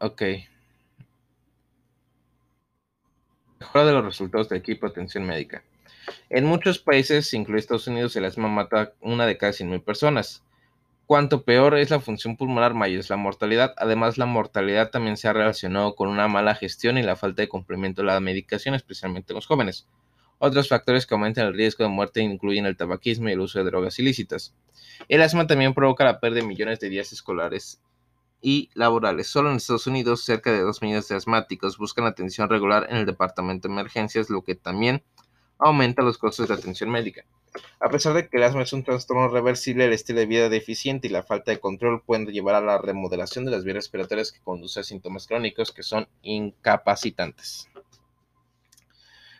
Ok. 0.00 0.22
Mejora 3.60 3.84
de 3.84 3.92
los 3.92 4.04
resultados 4.04 4.48
del 4.48 4.58
equipo 4.58 4.86
de 4.86 4.90
atención 4.90 5.24
médica. 5.24 5.62
En 6.28 6.44
muchos 6.44 6.80
países, 6.80 7.32
incluidos 7.32 7.62
Estados 7.62 7.86
Unidos, 7.86 8.16
el 8.16 8.24
asma 8.24 8.48
mata 8.48 8.94
una 9.00 9.26
de 9.26 9.38
cada 9.38 9.52
100.000 9.52 9.84
personas. 9.84 10.42
Cuanto 11.12 11.44
peor 11.44 11.76
es 11.76 11.90
la 11.90 12.00
función 12.00 12.38
pulmonar, 12.38 12.72
mayor 12.72 13.00
es 13.00 13.10
la 13.10 13.18
mortalidad. 13.18 13.74
Además, 13.76 14.16
la 14.16 14.24
mortalidad 14.24 14.88
también 14.88 15.18
se 15.18 15.28
ha 15.28 15.34
relacionado 15.34 15.94
con 15.94 16.08
una 16.08 16.26
mala 16.26 16.54
gestión 16.54 16.96
y 16.96 17.02
la 17.02 17.16
falta 17.16 17.42
de 17.42 17.50
cumplimiento 17.50 18.00
de 18.00 18.06
la 18.06 18.18
medicación, 18.18 18.74
especialmente 18.74 19.34
en 19.34 19.34
los 19.34 19.46
jóvenes. 19.46 19.86
Otros 20.38 20.70
factores 20.70 21.04
que 21.04 21.12
aumentan 21.12 21.48
el 21.48 21.52
riesgo 21.52 21.84
de 21.84 21.90
muerte 21.90 22.22
incluyen 22.22 22.64
el 22.64 22.78
tabaquismo 22.78 23.28
y 23.28 23.32
el 23.32 23.40
uso 23.40 23.58
de 23.58 23.66
drogas 23.66 23.98
ilícitas. 23.98 24.54
El 25.06 25.20
asma 25.20 25.46
también 25.46 25.74
provoca 25.74 26.02
la 26.02 26.18
pérdida 26.18 26.40
de 26.40 26.46
millones 26.46 26.80
de 26.80 26.88
días 26.88 27.12
escolares 27.12 27.82
y 28.40 28.70
laborales. 28.72 29.26
Solo 29.26 29.50
en 29.50 29.56
Estados 29.56 29.86
Unidos, 29.86 30.24
cerca 30.24 30.50
de 30.50 30.60
2 30.60 30.80
millones 30.80 31.08
de 31.08 31.16
asmáticos 31.16 31.76
buscan 31.76 32.06
atención 32.06 32.48
regular 32.48 32.86
en 32.88 32.96
el 32.96 33.04
departamento 33.04 33.68
de 33.68 33.74
emergencias, 33.74 34.30
lo 34.30 34.44
que 34.44 34.54
también 34.54 35.02
aumenta 35.58 36.00
los 36.00 36.16
costos 36.16 36.48
de 36.48 36.54
atención 36.54 36.88
médica. 36.88 37.26
A 37.80 37.90
pesar 37.90 38.14
de 38.14 38.28
que 38.28 38.36
el 38.38 38.44
asma 38.44 38.62
es 38.62 38.72
un 38.72 38.84
trastorno 38.84 39.28
reversible, 39.28 39.84
el 39.84 39.92
estilo 39.92 40.20
de 40.20 40.26
vida 40.26 40.48
deficiente 40.48 41.08
y 41.08 41.10
la 41.10 41.22
falta 41.22 41.50
de 41.50 41.60
control 41.60 42.02
pueden 42.02 42.26
llevar 42.26 42.54
a 42.54 42.60
la 42.60 42.78
remodelación 42.78 43.44
de 43.44 43.50
las 43.50 43.64
vías 43.64 43.76
respiratorias 43.76 44.32
que 44.32 44.40
conduce 44.40 44.80
a 44.80 44.84
síntomas 44.84 45.26
crónicos 45.26 45.72
que 45.72 45.82
son 45.82 46.08
incapacitantes. 46.22 47.68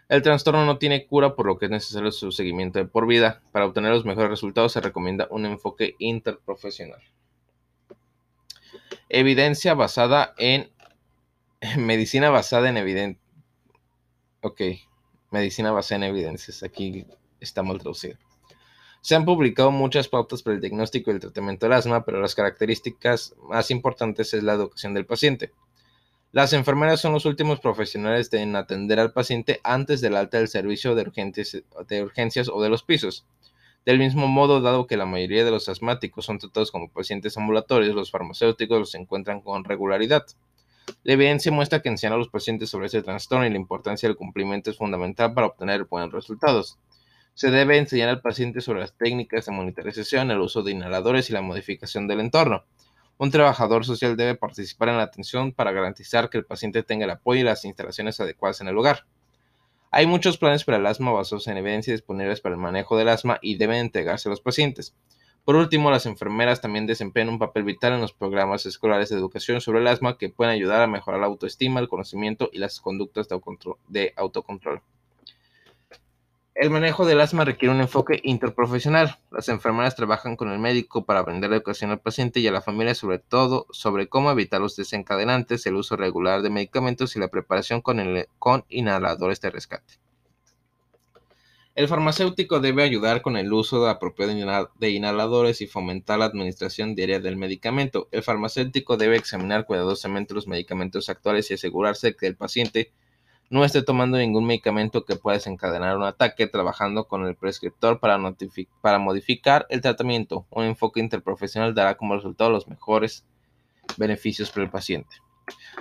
El 0.09 0.21
trastorno 0.21 0.67
no 0.67 0.77
tiene 0.77 1.07
cura, 1.07 1.35
por 1.35 1.47
lo 1.47 1.57
que 1.57 1.65
es 1.65 1.71
necesario 1.71 2.13
su 2.13 2.33
seguimiento 2.33 2.79
de 2.79 2.85
por 2.85 3.07
vida. 3.07 3.41
Para 3.51 3.65
obtener 3.65 3.93
los 3.93 4.05
mejores 4.05 4.29
resultados 4.29 4.73
se 4.73 4.83
recomienda 4.83 5.27
un 5.31 5.47
enfoque 5.47 5.95
interprofesional. 5.99 7.01
Evidencia 9.09 9.73
basada 9.73 10.35
en 10.37 10.71
medicina 11.79 12.29
basada 12.29 12.69
en 12.69 12.77
evidencia. 12.77 13.23
Ok, 14.43 14.61
medicina 15.31 15.71
basada 15.71 16.05
en 16.05 16.11
evidencias. 16.11 16.63
Aquí 16.63 17.07
está 17.43 17.63
mal 17.63 17.79
traducido. 17.79 18.17
Se 19.01 19.17
han 19.17 19.25
publicado 19.25 19.73
muchas 19.73 20.09
pautas 20.09 20.43
para 20.43 20.55
el 20.55 20.61
diagnóstico 20.61 21.11
y 21.11 21.15
el 21.15 21.21
tratamiento 21.21 21.67
del 21.67 21.73
asma, 21.73 22.05
pero 22.05 22.21
las 22.21 22.37
características 22.37 23.35
más 23.49 23.71
importantes 23.73 24.33
es 24.33 24.43
la 24.45 24.53
educación 24.53 24.95
del 24.95 25.07
paciente. 25.07 25.53
Las 26.31 26.53
enfermeras 26.53 27.01
son 27.01 27.13
los 27.13 27.27
últimos 27.27 27.61
profesionales 27.61 28.33
en 28.33 28.57
atender 28.57 29.01
al 29.01 29.13
paciente 29.13 29.61
antes 29.65 30.01
del 30.01 30.17
alta 30.17 30.39
del 30.39 30.49
servicio 30.49 30.95
de 30.95 31.03
urgencias, 31.03 31.63
de 31.89 32.03
urgencias 32.03 32.49
o 32.49 32.63
de 32.63 32.71
los 32.71 32.85
pisos. 32.85 33.27
Del 33.85 33.99
mismo 33.99 34.29
modo, 34.29 34.61
dado 34.61 34.87
que 34.87 34.97
la 34.97 35.05
mayoría 35.05 35.45
de 35.45 35.51
los 35.51 35.69
asmáticos 35.69 36.25
son 36.25 36.39
tratados 36.39 36.71
como 36.71 36.89
pacientes 36.89 37.37
ambulatorios, 37.37 37.97
los 37.97 38.13
farmacéuticos 38.13 38.79
los 38.79 38.95
encuentran 38.95 39.41
con 39.41 39.65
regularidad. 39.65 40.25
La 41.03 41.15
evidencia 41.15 41.51
muestra 41.51 41.83
que 41.83 41.89
enseñar 41.89 42.15
a 42.15 42.19
los 42.19 42.29
pacientes 42.29 42.71
sobre 42.71 42.87
ese 42.87 43.03
trastorno 43.03 43.45
y 43.45 43.51
la 43.51 43.57
importancia 43.57 44.09
del 44.09 44.17
cumplimiento 44.17 44.71
es 44.71 44.79
fundamental 44.79 45.35
para 45.35 45.49
obtener 45.49 45.85
buenos 45.85 46.13
resultados. 46.13 46.79
Se 47.35 47.51
debe 47.51 47.79
enseñar 47.79 48.11
al 48.11 48.21
paciente 48.21 48.61
sobre 48.61 48.81
las 48.81 48.95
técnicas 48.97 49.47
de 49.47 49.53
monitorización, 49.53 50.31
el 50.31 50.41
uso 50.41 50.63
de 50.63 50.73
inhaladores 50.73 51.31
y 51.31 51.33
la 51.33 51.41
modificación 51.41 52.07
del 52.07 52.21
entorno. 52.21 52.65
Un 53.17 53.31
trabajador 53.31 53.87
social 53.87 54.17
debe 54.17 54.35
participar 54.35 54.91
en 54.91 54.99
la 54.99 55.05
atención 55.05 55.53
para 55.53 55.73
garantizar 55.73 56.29
que 56.29 56.39
el 56.39 56.45
paciente 56.45 56.83
tenga 56.83 57.05
el 57.05 57.11
apoyo 57.11 57.41
y 57.41 57.45
las 57.45 57.65
instalaciones 57.65 58.21
adecuadas 58.21 58.61
en 58.61 58.69
el 58.69 58.75
lugar. 58.75 59.07
Hay 59.91 60.07
muchos 60.07 60.39
planes 60.39 60.65
para 60.65 60.79
el 60.79 60.87
asma 60.87 61.13
basados 61.13 61.47
en 61.49 61.57
evidencia 61.57 61.93
disponibles 61.95 62.41
para 62.41 62.55
el 62.55 62.61
manejo 62.61 62.97
del 62.97 63.09
asma 63.09 63.39
y 63.41 63.57
deben 63.57 63.77
entregarse 63.77 64.29
a 64.29 64.31
los 64.31 64.41
pacientes. 64.41 64.95
Por 65.45 65.57
último, 65.57 65.91
las 65.91 66.07
enfermeras 66.07 66.61
también 66.61 66.87
desempeñan 66.87 67.31
un 67.31 67.39
papel 67.39 67.65
vital 67.65 67.95
en 67.95 68.01
los 68.01 68.13
programas 68.13 68.67
escolares 68.67 69.09
de 69.09 69.17
educación 69.17 69.61
sobre 69.61 69.81
el 69.81 69.89
asma 69.89 70.19
que 70.19 70.29
pueden 70.29 70.53
ayudar 70.53 70.83
a 70.83 70.87
mejorar 70.87 71.21
la 71.21 71.27
autoestima, 71.27 71.81
el 71.81 71.89
conocimiento 71.89 72.51
y 72.53 72.59
las 72.59 72.81
conductas 72.81 73.27
de 73.89 74.13
autocontrol. 74.17 74.83
El 76.55 76.69
manejo 76.69 77.07
del 77.07 77.21
asma 77.23 77.47
requiere 77.47 77.75
un 77.75 77.81
enfoque 77.81 78.21
interprofesional. 78.23 79.19
Las 79.31 79.49
enfermeras 79.49 79.97
trabajan 79.97 80.37
con 80.37 80.53
el 80.53 80.59
médico 80.59 81.07
para 81.07 81.23
brindar 81.23 81.51
educación 81.53 81.91
al 81.91 82.01
paciente 82.01 82.41
y 82.41 82.47
a 82.47 82.53
la 82.53 82.61
familia 82.61 82.95
sobre 82.95 83.19
todo 83.19 83.67
sobre 83.71 84.09
cómo 84.09 84.31
evitar 84.31 84.61
los 84.61 84.77
desencadenantes, 84.77 85.65
el 85.65 85.77
uso 85.77 85.97
regular 85.97 86.43
de 86.43 86.51
medicamentos 86.51 87.17
y 87.17 87.21
la 87.21 87.29
preparación 87.29 87.81
con, 87.81 87.99
con 88.39 88.67
inhaladores 88.69 89.41
de 89.41 89.51
rescate. 89.51 89.95
El 91.75 91.89
farmacéutico 91.89 92.61
debe 92.61 92.83
ayudar 92.83 93.23
con 93.23 93.39
el 93.39 93.51
uso 93.51 93.89
apropiado 93.89 94.35
de 94.79 94.91
inhaladores 94.91 95.63
y 95.63 95.67
fomentar 95.67 96.19
la 96.19 96.27
administración 96.27 96.95
diaria 96.95 97.19
del 97.19 97.39
medicamento. 97.39 98.09
El 98.13 98.23
farmacéutico 98.23 98.99
debe 98.99 99.17
examinar 99.17 99.65
cuidadosamente 99.65 100.35
los 100.35 100.47
medicamentos 100.47 101.09
actuales 101.09 101.51
y 101.51 101.55
asegurarse 101.55 102.15
que 102.15 102.27
el 102.27 102.37
paciente 102.37 102.93
no 103.53 103.67
esté 103.67 103.83
tomando 103.83 104.17
ningún 104.17 104.47
medicamento 104.47 105.05
que 105.05 105.17
pueda 105.17 105.37
desencadenar 105.37 105.99
un 105.99 106.05
ataque, 106.05 106.47
trabajando 106.47 107.07
con 107.07 107.27
el 107.27 107.37
prescriptor 107.37 108.01
para, 108.01 108.17
modificar 108.17 109.67
el 109.69 109.83
tratamiento. 109.83 110.47
Un 110.49 110.65
enfoque 110.65 111.01
interprofesional 111.01 111.75
dará 111.75 111.99
como 111.99 112.17
resultado 112.17 112.49
los 112.49 112.67
mejores 112.67 113.27
beneficios 113.99 114.51
para 114.51 114.65
el 114.65 114.71
paciente. 114.71 115.17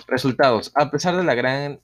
Resultados. 0.06 0.74
A 0.76 0.92
pesar 0.92 1.16
de 1.16 1.24
la 1.24 1.34
gran 1.34 1.80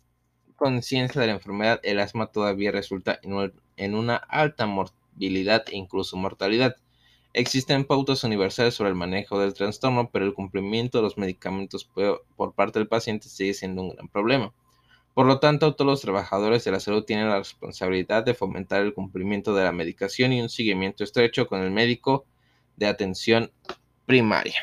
conciencia 0.57 1.21
de 1.21 1.27
la 1.27 1.33
enfermedad, 1.33 1.79
el 1.83 2.01
asma 2.01 2.27
todavía 2.33 2.73
resulta 2.73 3.21
en 3.23 3.95
una 3.95 4.17
alta 4.17 4.65
morbilidad 4.65 5.63
e 5.69 5.77
incluso 5.77 6.17
mortalidad. 6.17 6.75
Existen 7.31 7.85
pautas 7.85 8.25
universales 8.25 8.73
sobre 8.73 8.89
el 8.89 8.97
manejo 8.97 9.39
del 9.39 9.53
trastorno, 9.53 10.09
pero 10.11 10.25
el 10.25 10.33
cumplimiento 10.33 10.97
de 10.97 11.03
los 11.03 11.17
medicamentos 11.17 11.89
por 12.35 12.53
parte 12.55 12.77
del 12.77 12.89
paciente 12.89 13.29
sigue 13.29 13.53
siendo 13.53 13.83
un 13.83 13.91
gran 13.91 14.09
problema. 14.09 14.53
Por 15.17 15.25
lo 15.25 15.39
tanto, 15.39 15.73
todos 15.73 15.89
los 15.89 16.01
trabajadores 16.01 16.63
de 16.63 16.69
la 16.69 16.79
salud 16.79 17.03
tienen 17.03 17.27
la 17.27 17.39
responsabilidad 17.39 18.23
de 18.23 18.35
fomentar 18.35 18.83
el 18.83 18.93
cumplimiento 18.93 19.55
de 19.55 19.63
la 19.63 19.71
medicación 19.71 20.31
y 20.31 20.43
un 20.43 20.47
seguimiento 20.47 21.03
estrecho 21.03 21.47
con 21.47 21.63
el 21.63 21.71
médico 21.71 22.27
de 22.75 22.85
atención 22.85 23.51
primaria. 24.05 24.53